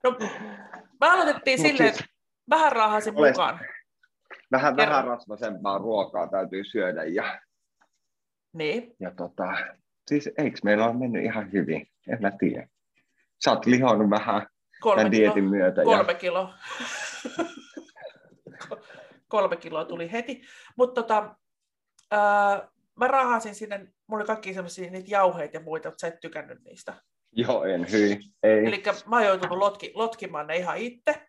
No, 0.04 0.12
me 1.02 1.08
aloitettiin 1.08 1.60
Mut 1.62 1.68
silleen, 1.68 1.94
siis- 1.94 2.00
että 2.06 2.16
vähän 2.50 2.72
raahasin 2.72 3.14
Olet- 3.14 3.32
mukaan. 3.32 3.60
Vähän, 4.52 4.78
vähän 4.78 5.04
rasvasempaa 5.04 5.78
ruokaa 5.78 6.28
täytyy 6.28 6.64
syödä 6.64 7.04
ja, 7.04 7.42
Niin. 8.54 8.96
ja 9.00 9.12
tota, 9.12 9.54
siis 10.08 10.30
eikö 10.38 10.58
meillä 10.64 10.86
ole 10.86 10.94
mennyt 11.00 11.24
ihan 11.24 11.52
hyvin? 11.52 11.88
En 12.10 12.22
mä 12.22 12.32
tiedä. 12.40 12.68
Sä 13.46 13.52
oot 13.52 13.66
lihonnut 13.66 14.10
vähän 14.10 14.48
Kolme 14.82 15.00
tämän 15.00 15.12
kiloa. 15.12 15.26
dietin 15.26 15.50
myötä. 15.50 15.84
Kolme 15.84 16.14
kiloa. 16.14 16.54
Kolme 19.28 19.58
kiloa 19.58 19.86
tuli 19.86 20.12
heti. 20.12 20.42
Mutta 20.78 21.02
tota, 21.02 21.36
ää, 22.12 22.70
mä 23.00 23.08
rahasin 23.08 23.56
sinne, 23.56 23.78
mulla 24.08 24.22
oli 24.22 24.28
kaikki 24.28 24.54
sellaisia 24.54 24.92
niitä 24.92 25.12
jauheita 25.12 25.58
ja 25.58 25.64
muita, 25.64 25.90
mutta 25.90 26.02
sä 26.02 26.08
et 26.08 26.20
tykännyt 26.20 26.64
niistä. 26.64 26.94
Ja, 27.32 27.48
joo, 27.48 27.64
en 27.64 27.92
hyi. 27.92 28.20
Ei. 28.44 28.66
Eli 28.68 28.84
mä 29.06 29.16
oon 29.16 29.26
joutunut 29.26 29.58
lotki, 29.58 29.92
lotkimaan 29.96 30.48
ne 30.48 30.58
ihan 30.58 30.78
itse. 30.78 31.28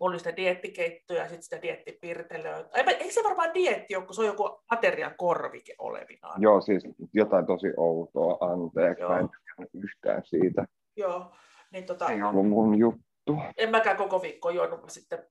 Mulla 0.00 0.12
oli 0.12 0.18
sitä 0.18 0.36
diettikeittoa 0.36 1.16
ja 1.16 1.24
sitten 1.24 1.42
sitä 1.42 1.62
diettipirtelöä. 1.62 2.64
Ei, 2.74 2.84
eikö 2.88 3.12
se 3.12 3.20
varmaan 3.24 3.54
dietti 3.54 3.96
ole, 3.96 4.06
kun 4.06 4.14
se 4.14 4.20
on 4.20 4.26
joku 4.26 4.60
aterian 4.70 5.14
korvike 5.16 5.74
olevinaan? 5.78 6.42
Joo, 6.42 6.60
siis 6.60 6.82
jotain 7.12 7.46
tosi 7.46 7.66
outoa, 7.76 8.38
anteeksi. 8.40 9.02
Joo. 9.02 9.28
Yhtään 9.74 10.22
siitä. 10.24 10.66
Joo. 10.96 11.34
Niin 11.72 11.84
tota, 11.86 12.08
Ei 12.08 12.22
ollut 12.22 12.48
mun 12.48 12.78
juttu. 12.78 13.36
en 13.56 13.70
mäkään 13.70 13.96
koko 13.96 14.22
viikkoa 14.22 14.50
juonut 14.50 14.82
mä 14.82 14.88
sitten 14.88 15.26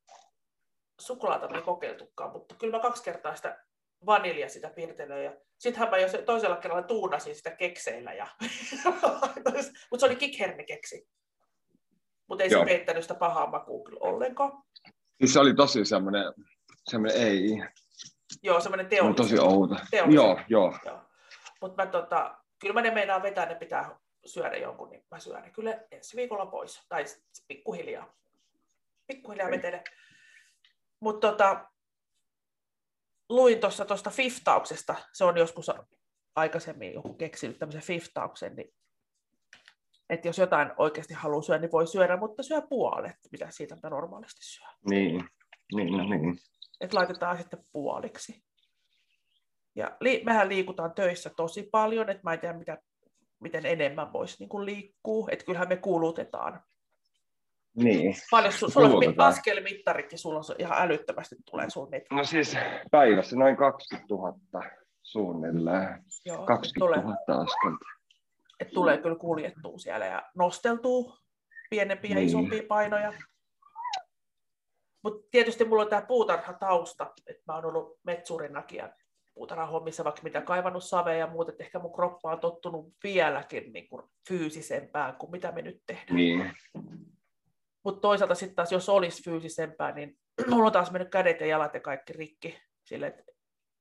suklaata 0.99 1.47
me 1.49 1.61
kokeiltukaan, 1.61 2.31
mutta 2.31 2.55
kyllä 2.55 2.77
mä 2.77 2.81
kaksi 2.81 3.03
kertaa 3.03 3.35
sitä 3.35 3.63
vanilja 4.05 4.49
sitä 4.49 4.69
pirtelöä 4.69 5.17
ja 5.23 5.33
sittenhän 5.57 5.89
mä 5.89 5.97
jo 5.97 6.07
se- 6.09 6.21
toisella 6.21 6.55
kerralla 6.55 6.83
tuunasin 6.87 7.35
sitä 7.35 7.51
kekseillä 7.51 8.13
ja 8.13 8.27
mutta 9.91 9.99
se 9.99 10.05
oli 10.05 10.15
kikhernekeksi. 10.15 11.07
Mutta 12.29 12.43
ei 12.43 12.51
Joo. 12.51 12.61
se 12.61 12.65
peittänyt 12.65 13.03
sitä 13.03 13.15
pahaa 13.15 13.49
makua 13.49 13.83
kyllä 13.83 13.99
ollenkaan. 14.01 14.63
Siis 15.17 15.33
se 15.33 15.39
oli 15.39 15.53
tosi 15.53 15.85
semmoinen, 15.85 16.23
semmoinen 16.89 17.21
ei, 17.21 17.49
Joo, 18.43 18.59
semmoinen 18.59 18.87
teollinen. 18.87 19.15
tosi 19.15 19.39
outo. 19.39 19.75
Joo, 19.91 20.07
joo. 20.47 20.77
Joo. 20.85 21.01
Mutta 21.61 21.83
mä 21.85 21.91
tota, 21.91 22.37
kyllä 22.59 22.73
mä 22.73 22.81
ne 22.81 22.91
meinaan 22.91 23.23
vetää, 23.23 23.45
ne 23.45 23.55
pitää 23.55 23.99
syödä 24.25 24.57
jonkun, 24.57 24.89
niin 24.89 25.05
mä 25.11 25.19
syön 25.19 25.43
ne 25.43 25.51
kyllä 25.51 25.83
ensi 25.91 26.17
viikolla 26.17 26.45
pois. 26.45 26.85
Tai 26.89 27.05
pikkuhiljaa. 27.47 28.13
Pikkuhiljaa 29.07 29.51
vetele. 29.51 29.83
Mutta 30.99 31.31
tota, 31.31 31.71
luin 33.29 33.59
tuossa 33.59 33.85
tuosta 33.85 34.09
fiftauksesta, 34.09 34.95
se 35.13 35.23
on 35.23 35.37
joskus 35.37 35.71
aikaisemmin 36.35 36.93
joku 36.93 37.13
keksinyt 37.13 37.59
tämmöisen 37.59 37.81
fiftauksen, 37.81 38.55
niin 38.55 38.73
että 40.09 40.27
jos 40.27 40.37
jotain 40.37 40.71
oikeasti 40.77 41.13
haluaa 41.13 41.41
syödä, 41.41 41.61
niin 41.61 41.71
voi 41.71 41.87
syödä, 41.87 42.17
mutta 42.17 42.43
syö 42.43 42.61
puolet, 42.61 43.15
mitä 43.31 43.47
siitä 43.51 43.75
mitä 43.75 43.89
normaalisti 43.89 44.43
syö. 44.43 44.67
Niin, 44.89 45.29
niin, 45.75 45.97
no 45.97 46.03
niin. 46.03 46.37
että 46.81 46.97
laitetaan 46.97 47.37
sitten 47.37 47.63
puoliksi. 47.71 48.43
Ja 49.75 49.97
li- 49.99 50.23
mehän 50.25 50.49
liikutaan 50.49 50.95
töissä 50.95 51.31
tosi 51.35 51.63
paljon, 51.71 52.09
että 52.09 52.23
mä 52.23 52.33
en 52.33 52.39
tiedä, 52.39 52.57
mitä, 52.57 52.77
miten 53.39 53.65
enemmän 53.65 54.13
voisi 54.13 54.35
niin 54.39 54.49
kuin 54.49 54.65
liikkua, 54.65 55.27
että 55.31 55.45
kyllähän 55.45 55.69
me 55.69 55.77
kuulutetaan. 55.77 56.63
Niin. 57.75 58.15
Paljon 58.31 58.53
su- 58.53 58.57
sulla 58.71 58.85
on 58.85 58.91
mi- 58.91 59.05
Kulutetaan. 59.05 59.29
askelmittaritkin, 59.29 60.19
sulla 60.19 60.39
on 60.39 60.43
ihan 60.59 60.81
älyttömästi 60.81 61.35
tulee 61.51 61.69
sun 61.69 61.91
niitä. 61.91 62.15
No 62.15 62.23
siis 62.23 62.57
päivässä 62.91 63.35
noin 63.35 63.57
20 63.57 64.07
000 64.15 64.63
suunnilleen. 65.03 66.03
Joo, 66.25 66.45
20 66.45 66.79
tulee, 66.79 66.99
000 67.01 67.43
askelta. 67.43 67.85
että 68.59 68.73
tulee 68.73 68.97
kyllä 68.97 69.15
kuljettua 69.15 69.77
siellä 69.77 70.05
ja 70.05 70.23
nosteltuu 70.35 71.17
pienempiä 71.69 72.09
ja 72.11 72.15
Niin. 72.15 72.27
isompia 72.27 72.63
painoja. 72.67 73.13
Mutta 75.03 75.27
tietysti 75.31 75.65
mulla 75.65 75.83
on 75.83 75.89
tämä 75.89 76.01
puutarhatausta, 76.01 77.13
että 77.27 77.43
mä 77.47 77.55
oon 77.55 77.65
ollut 77.65 77.99
metsurinakin 78.03 78.77
ja 78.77 78.93
puutarhahommissa 79.35 80.03
vaikka 80.03 80.21
mitä 80.23 80.41
kaivannut 80.41 80.83
savea 80.83 81.13
ja 81.13 81.27
muuta, 81.27 81.51
että 81.51 81.63
ehkä 81.63 81.79
mun 81.79 81.93
kroppa 81.93 82.31
on 82.31 82.39
tottunut 82.39 82.93
vieläkin 83.03 83.73
niin 83.73 83.87
kuin 83.89 84.03
fyysisempään 84.27 85.15
kuin 85.15 85.31
mitä 85.31 85.51
me 85.51 85.61
nyt 85.61 85.81
tehdään. 85.87 86.15
Niin. 86.15 86.51
Mutta 87.83 88.01
toisaalta 88.01 88.35
sitten 88.35 88.55
taas, 88.55 88.71
jos 88.71 88.89
olisi 88.89 89.23
fyysisempää, 89.23 89.91
niin 89.91 90.17
mulla 90.49 90.65
on 90.65 90.71
taas 90.71 90.91
mennyt 90.91 91.11
kädet 91.11 91.39
ja 91.39 91.47
jalat 91.47 91.73
ja 91.73 91.79
kaikki 91.79 92.13
rikki, 92.13 92.57
sille 92.85 93.07
että 93.07 93.23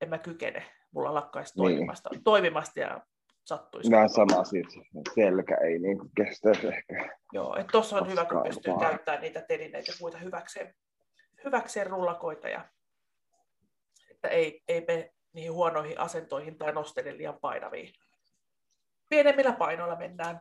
en 0.01 0.09
mä 0.09 0.19
kykene. 0.19 0.67
Mulla 0.93 1.15
lakkaisi 1.15 1.53
Niin. 1.57 1.63
toimimasta, 1.63 2.11
toimimasta 2.25 2.81
ja 2.81 3.01
sattuisi. 3.45 3.91
Vähän 3.91 4.09
sama 4.09 4.45
siis. 4.45 4.67
Selkä 5.15 5.57
ei 5.57 5.79
niin 5.79 5.99
kestäisi 6.17 6.67
ehkä. 6.67 7.19
Joo, 7.33 7.57
että 7.57 7.73
tuossa 7.73 7.97
on 7.97 8.11
hyvä, 8.11 8.25
kun 8.25 8.43
pystyy 8.43 8.73
vaan. 8.73 8.81
käyttämään 8.91 9.23
niitä 9.23 9.43
telineitä 9.49 9.91
ja 9.91 9.97
muita 10.01 10.19
hyväkseen, 10.19 10.75
hyväkseen 11.45 11.87
rullakoita 11.87 12.49
ja 12.49 12.69
että 14.11 14.29
ei, 14.29 14.63
ei 14.69 14.85
mene 14.89 15.11
niihin 15.35 15.53
huonoihin 15.53 16.01
asentoihin 16.01 16.59
tai 16.59 16.73
nostele 16.73 17.17
liian 17.17 17.39
painaviin. 17.41 17.93
Pienemmillä 19.11 19.53
painoilla 19.53 19.97
mennään. 19.97 20.41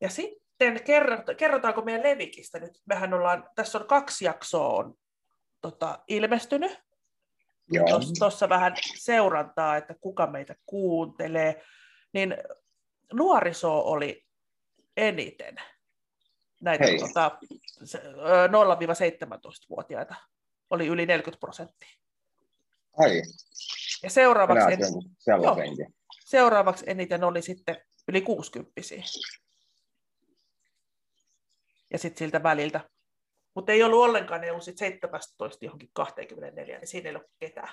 Ja 0.00 0.08
sitten 0.08 0.76
kerrot- 0.76 1.34
kerrotaanko 1.36 1.82
meidän 1.82 2.02
levikistä 2.02 2.58
nyt? 2.58 2.82
Mehän 2.86 3.14
ollaan, 3.14 3.50
tässä 3.54 3.78
on 3.78 3.86
kaksi 3.86 4.24
jaksoa 4.24 4.68
on 4.68 4.94
tota, 5.60 5.98
ilmestynyt. 6.08 6.78
Joo. 7.72 7.86
Tuossa 8.18 8.48
vähän 8.48 8.74
seurantaa, 8.98 9.76
että 9.76 9.94
kuka 10.00 10.26
meitä 10.26 10.54
kuuntelee. 10.66 11.62
Niin 12.12 12.36
nuoriso 13.12 13.78
oli 13.80 14.24
eniten 14.96 15.56
näitä 16.60 16.84
Hei. 16.84 16.98
tota, 16.98 17.38
se- 17.84 18.02
ö, 18.04 18.48
0-17-vuotiaita. 18.48 20.14
Oli 20.70 20.86
yli 20.86 21.06
40 21.06 21.40
prosenttia. 21.40 21.88
Ai, 22.98 23.22
Ja 24.02 24.10
seuraavaksi, 24.10 24.72
en, 24.72 24.78
sellaisenkin. 25.18 25.94
seuraavaksi 26.24 26.84
eniten 26.88 27.24
oli 27.24 27.42
sitten 27.42 27.76
yli 28.08 28.20
60 28.20 28.72
Ja 31.90 31.98
sitten 31.98 32.18
siltä 32.18 32.42
väliltä. 32.42 32.90
Mutta 33.54 33.72
ei 33.72 33.82
ollut 33.82 34.04
ollenkaan, 34.04 34.44
ei 34.44 34.50
ollut 34.50 34.64
sit 34.64 34.78
17 34.78 35.64
johonkin 35.64 35.90
24, 35.92 36.78
niin 36.78 36.88
siinä 36.88 37.08
ei 37.10 37.16
ollut 37.16 37.30
ketään 37.38 37.72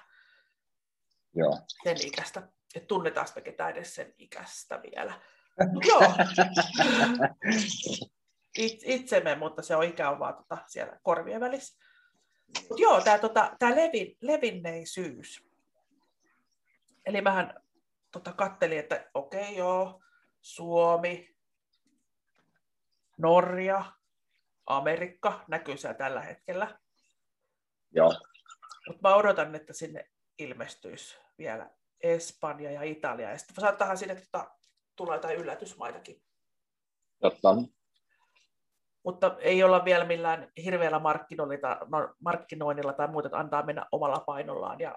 Joo. 1.35 1.59
sen 1.83 1.97
ikäistä. 2.07 2.47
Et 2.75 2.87
tunnetaan 2.87 3.27
me 3.35 3.41
ketään 3.41 3.71
edes 3.71 3.95
sen 3.95 4.13
ikäistä 4.17 4.81
vielä. 4.81 5.21
Joo. 5.89 6.13
It, 8.57 8.79
itsemme, 8.85 9.35
mutta 9.35 9.61
se 9.61 9.75
on 9.75 9.83
ikä 9.83 10.09
on 10.09 10.19
vaan 10.19 10.35
tota, 10.35 10.57
siellä 10.67 10.99
korvien 11.03 11.41
välissä. 11.41 11.82
Mut 12.69 12.79
joo, 12.79 13.01
tämä 13.01 13.17
tota, 13.17 13.55
tää 13.59 13.75
levin, 13.75 14.17
levinneisyys. 14.21 15.45
Eli 17.05 17.21
mähän 17.21 17.53
tota, 18.11 18.33
kattelin, 18.33 18.79
että 18.79 19.09
okei 19.13 19.41
okay, 19.41 19.53
joo, 19.53 20.01
Suomi, 20.41 21.35
Norja, 23.17 23.85
Amerikka 24.65 25.45
näkyy 25.47 25.77
siellä 25.77 25.97
tällä 25.97 26.21
hetkellä. 26.21 26.79
Joo. 27.91 28.13
Mutta 28.87 29.09
mä 29.09 29.15
odotan, 29.15 29.55
että 29.55 29.73
sinne 29.73 30.09
ilmestyisi 30.39 31.17
vielä 31.37 31.69
Espanja 32.01 32.71
ja 32.71 32.83
Italia. 32.83 33.29
Ja 33.29 33.37
sitten 33.37 33.61
saattahan 33.61 33.97
sinne 33.97 34.15
tota, 34.15 34.51
tulla 34.95 35.15
jotain 35.15 35.37
yllätysmaitakin. 35.37 36.23
Totta. 37.21 37.49
Mutta 39.03 39.35
ei 39.39 39.63
olla 39.63 39.85
vielä 39.85 40.05
millään 40.05 40.51
hirveällä 40.63 40.99
markkinoinnilla, 40.99 41.77
no, 41.91 42.15
markkinoinnilla 42.19 42.93
tai 42.93 43.07
muuta, 43.07 43.27
että 43.27 43.37
antaa 43.37 43.65
mennä 43.65 43.85
omalla 43.91 44.23
painollaan. 44.25 44.79
Ja 44.79 44.95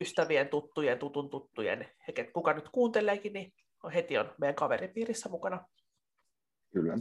ystävien, 0.00 0.48
tuttujen, 0.48 0.98
tutun 0.98 1.30
tuttujen, 1.30 1.90
he, 2.08 2.24
kuka 2.32 2.52
nyt 2.52 2.68
kuunteleekin, 2.68 3.32
niin 3.32 3.52
on 3.82 3.90
heti 3.92 4.18
on 4.18 4.34
meidän 4.38 4.54
kaveripiirissä 4.54 5.28
mukana. 5.28 5.66
Kyllä. 6.72 6.94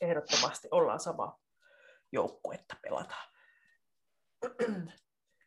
Ehdottomasti 0.00 0.68
ollaan 0.70 1.00
sama 1.00 1.38
joukkuetta 2.12 2.76
pelataan. 2.82 3.28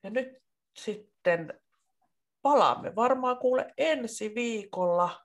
Ja 0.03 0.09
nyt 0.09 0.27
sitten 0.75 1.61
palaamme 2.41 2.95
varmaan 2.95 3.37
kuule 3.37 3.73
ensi 3.77 4.35
viikolla 4.35 5.19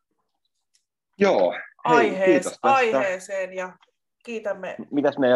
Joo. 1.18 1.52
Hei, 1.52 1.96
aihees, 1.96 2.58
aiheeseen 2.62 3.52
ja 3.52 3.76
kiitämme. 4.26 4.76
Mitäs 4.90 5.18
me 5.18 5.28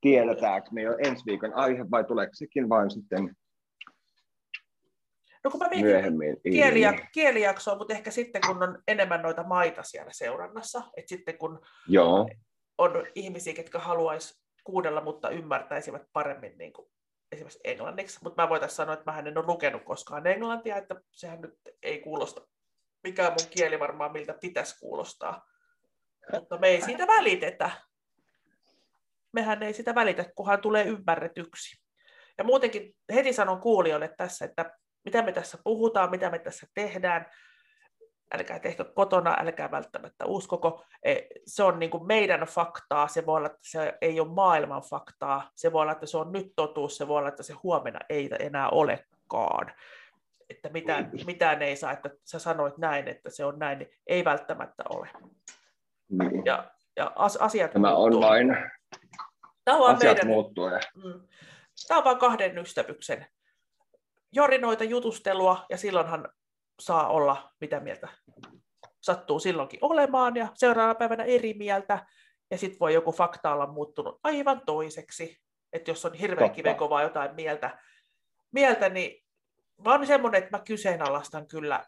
tiedetäänkö 0.00 0.68
me 0.72 0.82
jo 0.82 0.96
ensi 1.04 1.22
viikon 1.26 1.54
aihe 1.54 1.90
vai 1.90 2.04
tuleeko 2.04 2.34
sekin 2.34 2.68
vain 2.68 2.90
sitten 2.90 3.36
No 5.44 5.50
kun 5.50 5.60
mä 5.60 5.68
myöhemmin? 5.80 6.36
kieliä, 6.52 6.90
ilmi? 6.90 7.08
kielijaksoa, 7.12 7.78
mutta 7.78 7.94
ehkä 7.94 8.10
sitten 8.10 8.42
kun 8.46 8.62
on 8.62 8.82
enemmän 8.88 9.22
noita 9.22 9.42
maita 9.42 9.82
siellä 9.82 10.12
seurannassa, 10.12 10.82
että 10.96 11.08
sitten 11.08 11.38
kun 11.38 11.60
Joo. 11.88 12.28
on 12.78 13.06
ihmisiä, 13.14 13.54
ketkä 13.54 13.78
haluaisi 13.78 14.42
kuunnella, 14.64 15.00
mutta 15.00 15.30
ymmärtäisivät 15.30 16.02
paremmin 16.12 16.58
niin 16.58 16.72
kuin 16.72 16.88
esimerkiksi 17.32 17.60
englanniksi, 17.64 18.18
mutta 18.22 18.42
mä 18.42 18.48
voitaisiin 18.48 18.76
sanoa, 18.76 18.94
että 18.94 19.12
mä 19.12 19.18
en 19.18 19.38
ole 19.38 19.46
lukenut 19.46 19.82
koskaan 19.84 20.26
englantia, 20.26 20.76
että 20.76 20.94
sehän 21.12 21.40
nyt 21.40 21.54
ei 21.82 21.98
kuulosta, 22.00 22.40
mikään 23.02 23.32
mun 23.32 23.50
kieli 23.50 23.80
varmaan 23.80 24.12
miltä 24.12 24.34
pitäisi 24.40 24.80
kuulostaa. 24.80 25.46
Mutta 26.32 26.58
me 26.58 26.68
ei 26.68 26.80
siitä 26.80 27.06
välitetä. 27.06 27.70
Mehän 29.32 29.62
ei 29.62 29.72
sitä 29.72 29.94
välitä, 29.94 30.24
kunhan 30.34 30.60
tulee 30.60 30.84
ymmärretyksi. 30.84 31.82
Ja 32.38 32.44
muutenkin 32.44 32.94
heti 33.14 33.32
sanon 33.32 33.60
kuulijoille 33.60 34.14
tässä, 34.16 34.44
että 34.44 34.70
mitä 35.04 35.22
me 35.22 35.32
tässä 35.32 35.58
puhutaan, 35.64 36.10
mitä 36.10 36.30
me 36.30 36.38
tässä 36.38 36.66
tehdään, 36.74 37.26
älkää 38.34 38.58
tehkö 38.58 38.84
kotona, 38.84 39.36
älkää 39.38 39.70
välttämättä 39.70 40.26
uskoko. 40.26 40.84
E, 41.02 41.16
se 41.46 41.62
on 41.62 41.78
niin 41.78 41.90
kuin 41.90 42.06
meidän 42.06 42.40
faktaa, 42.40 43.08
se 43.08 43.26
voi 43.26 43.36
olla, 43.36 43.46
että 43.46 43.58
se 43.62 43.98
ei 44.00 44.20
ole 44.20 44.28
maailman 44.28 44.82
faktaa, 44.82 45.50
se 45.54 45.72
voi 45.72 45.82
olla, 45.82 45.92
että 45.92 46.06
se 46.06 46.16
on 46.16 46.32
nyt 46.32 46.52
totuus, 46.56 46.96
se 46.96 47.08
voi 47.08 47.18
olla, 47.18 47.28
että 47.28 47.42
se 47.42 47.54
huomenna 47.62 48.00
ei 48.08 48.30
enää 48.40 48.68
olekaan. 48.70 49.72
Että 50.50 50.68
mitään, 50.68 51.10
mitään 51.26 51.62
ei 51.62 51.76
saa, 51.76 51.92
että 51.92 52.10
sä 52.24 52.38
sanoit 52.38 52.78
näin, 52.78 53.08
että 53.08 53.30
se 53.30 53.44
on 53.44 53.58
näin, 53.58 53.78
niin 53.78 53.90
ei 54.06 54.24
välttämättä 54.24 54.82
ole. 54.90 55.08
Niin. 56.08 56.44
Ja, 56.44 56.70
ja 56.96 57.12
asiat 57.16 57.70
Tämä 57.70 57.94
on 57.94 58.20
vain, 58.20 58.56
Tämä 59.68 59.78
on 59.78 59.84
vaan 59.84 59.96
asiat 59.96 60.16
meidän, 60.16 60.26
muuttuu. 60.26 60.68
Ja 60.68 60.80
Mm. 60.94 61.20
Tämä 61.88 61.98
on 61.98 62.04
vain 62.04 62.18
kahden 62.18 62.58
ystävyksen 62.58 63.26
jorinoita 64.32 64.84
jutustelua, 64.84 65.66
ja 65.70 65.76
silloinhan 65.76 66.28
saa 66.80 67.08
olla 67.08 67.52
mitä 67.60 67.80
mieltä 67.80 68.08
sattuu 69.00 69.40
silloinkin 69.40 69.78
olemaan, 69.82 70.36
ja 70.36 70.48
seuraavana 70.54 70.94
päivänä 70.94 71.24
eri 71.24 71.54
mieltä, 71.54 72.06
ja 72.50 72.58
sitten 72.58 72.80
voi 72.80 72.94
joku 72.94 73.12
fakta 73.12 73.52
olla 73.52 73.66
muuttunut 73.66 74.20
aivan 74.22 74.62
toiseksi. 74.66 75.40
Että 75.72 75.90
jos 75.90 76.04
on 76.04 76.14
hirveän 76.14 76.48
Totta. 76.48 76.56
kivenkovaa 76.56 77.02
jotain 77.02 77.34
mieltä, 77.34 77.78
mieltä, 78.52 78.88
niin 78.88 79.24
oon 79.84 80.06
semmoinen, 80.06 80.42
että 80.42 80.56
mä 80.56 80.62
kyseenalaistan 80.64 81.48
kyllä 81.48 81.84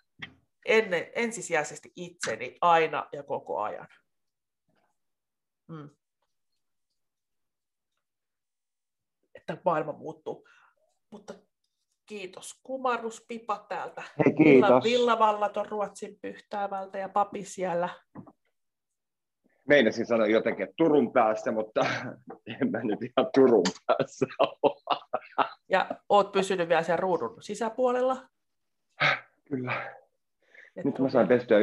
ennen, 0.67 1.11
ensisijaisesti 1.15 1.93
itseni 1.97 2.57
aina 2.61 3.09
ja 3.13 3.23
koko 3.23 3.61
ajan. 3.61 3.89
Mm. 5.69 5.91
Että 9.41 9.57
maailma 9.65 9.93
muuttuu. 9.93 10.49
Mutta 11.11 11.35
kiitos 12.07 12.61
kumarrus 12.63 13.25
Pipa 13.29 13.67
täältä. 13.69 14.03
Hei, 14.19 14.35
Villa, 14.39 14.67
kiitos. 14.67 14.85
villavallaton 14.85 15.67
Ruotsin 15.67 16.19
pyhtäävältä 16.23 16.99
ja 16.99 17.09
papi 17.09 17.45
siellä. 17.45 17.89
Meinasin 19.69 20.07
sanoa 20.07 20.27
jotenkin, 20.27 20.63
että 20.65 20.75
Turun 20.77 21.13
päässä, 21.13 21.53
mutta 21.53 21.81
en 22.61 22.71
mä 22.71 22.81
nyt 22.83 23.03
ihan 23.03 23.31
Turun 23.35 23.65
päässä 23.87 24.27
ole. 24.63 25.01
Ja 25.69 25.87
oot 26.09 26.33
pysynyt 26.33 26.69
vielä 26.69 26.83
siellä 26.83 27.01
ruudun 27.01 27.43
sisäpuolella. 27.43 28.29
Kyllä. 29.49 29.73
Et 30.77 30.85
Nyt 30.85 30.99
mä 30.99 31.05
ole- 31.05 31.11
sain 31.11 31.29
pestyä 31.29 31.59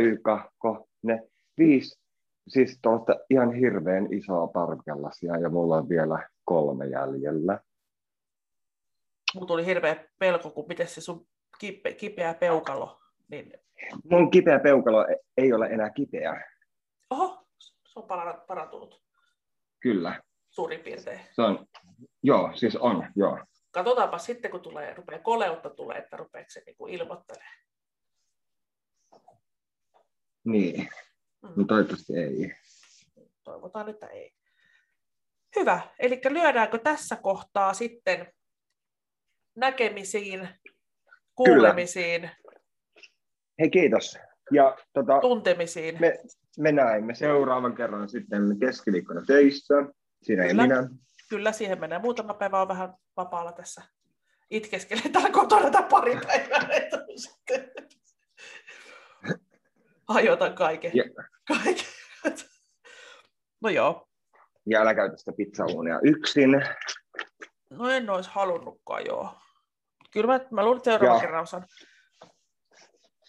ko, 0.58 0.88
ne 1.04 1.24
viisi, 1.58 2.00
siis 2.48 2.80
tuosta 2.82 3.16
ihan 3.30 3.54
hirveän 3.54 4.14
isoa 4.14 4.48
parkellasia 4.48 5.38
ja 5.38 5.50
mulla 5.50 5.78
on 5.78 5.90
vielä 5.90 6.30
kolme 6.46 6.86
jäljellä. 6.86 7.60
Mulla 9.34 9.48
tuli 9.48 9.66
hirveä 9.66 10.06
pelko, 10.20 10.50
kun 10.52 10.66
miten 10.68 10.88
se 10.88 11.02
sun 11.02 11.28
kipe, 11.60 11.94
kipeä 11.94 12.34
peukalo. 12.34 13.00
Niin, 13.28 13.54
Mun 14.12 14.32
kipeä 14.32 14.60
peukalo 14.60 15.08
e- 15.08 15.16
ei 15.38 15.54
ole 15.54 15.68
enää 15.68 15.90
kipeä. 15.90 16.44
oho, 17.10 17.48
se 17.60 18.00
on 18.00 18.04
para- 18.04 18.46
parantunut 18.48 19.02
Kyllä, 19.80 20.22
suurin 20.50 20.80
piirtein. 20.80 21.20
se 21.32 21.42
on, 21.42 21.66
joo, 22.24 22.52
siis 22.56 22.76
on, 22.76 23.08
joo. 23.16 23.40
Katsotaanpa 23.72 24.18
sitten, 24.18 24.52
kun 24.52 24.62
tulee, 24.62 24.94
rupeaa 24.94 25.22
koleutta 25.22 25.70
tulee, 25.70 25.98
että 25.98 26.18
rupeeko 26.18 26.50
se 26.50 26.64
niinku 26.66 26.88
ilmoittelemaan. 26.88 27.58
Niin, 30.46 30.90
Mm. 31.42 31.50
mutta 31.56 31.66
toivottavasti 31.74 32.14
ei. 32.18 32.56
Toivotaan, 33.44 33.90
että 33.90 34.08
ei. 34.08 34.34
Hyvä. 35.56 35.82
Eli 36.00 36.22
lyödäänkö 36.30 36.78
tässä 36.78 37.16
kohtaa 37.16 37.74
sitten 37.74 38.34
näkemisiin, 39.58 40.50
kuulemisiin, 41.36 42.30
Hei, 43.60 43.70
kiitos. 43.70 44.18
Ja 44.52 44.78
tota, 44.94 45.20
tuntemisiin? 45.22 45.98
me, 46.00 46.18
me 46.60 46.72
näemme 46.72 47.16
seuraavan 47.16 47.76
kerran 47.76 48.10
sitten 48.10 48.60
keskiviikkona 48.60 49.22
töissä. 49.28 49.74
Siinä 50.24 50.44
ei 50.44 50.50
Kyllä. 50.50 50.64
minä. 50.64 50.90
Kyllä, 51.30 51.52
siihen 51.52 51.80
menee. 51.80 52.00
Muutama 52.00 52.34
päivä 52.34 52.62
on 52.62 52.68
vähän 52.68 52.94
vapaalla 53.18 53.52
tässä. 53.52 53.82
Itkeskelee 54.50 55.10
täällä 55.14 55.30
kotona 55.30 55.70
tai 55.72 55.84
pari 55.90 56.20
päivää. 56.28 56.68
Sitten 57.16 57.72
hajotan 60.08 60.56
kaiken. 60.56 60.92
Ja- 60.94 61.04
kaiken. 61.48 61.86
No 63.62 63.70
joo. 63.70 64.08
Ja 64.66 64.82
älä 64.82 64.96
käytä 64.96 65.18
sitä 65.18 65.32
pizzauunia 65.38 66.00
yksin. 66.04 66.50
No 67.70 67.90
en 67.90 68.10
olisi 68.10 68.30
halunnutkaan, 68.34 69.06
joo. 69.06 69.34
Kyllä 70.12 70.28
mä, 70.28 70.40
mä 70.52 70.64
luulen, 70.64 70.78
että 70.78 70.92
seuraavan 70.92 71.16
Joo. 71.16 71.22
kerran 71.22 71.44
osaan. 71.44 71.66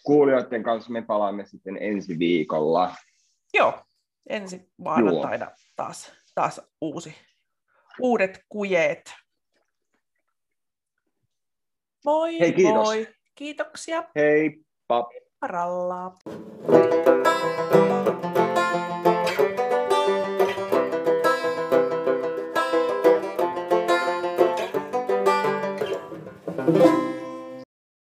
Kuulijoiden 0.02 0.62
kanssa 0.62 0.92
me 0.92 1.02
palaamme 1.02 1.46
sitten 1.46 1.78
ensi 1.80 2.18
viikolla. 2.18 2.94
Joo, 3.54 3.80
ensi 4.28 4.72
maanantaina 4.76 5.50
taas, 5.76 6.12
taas 6.34 6.60
uusi, 6.80 7.14
uudet 8.00 8.44
kujeet. 8.48 9.14
Moi 12.04 12.40
Hei, 12.40 12.52
kiitos. 12.52 12.74
moi. 12.74 13.08
Kiitoksia. 13.34 14.04
Hei. 14.16 14.64
Paralla. 15.40 16.14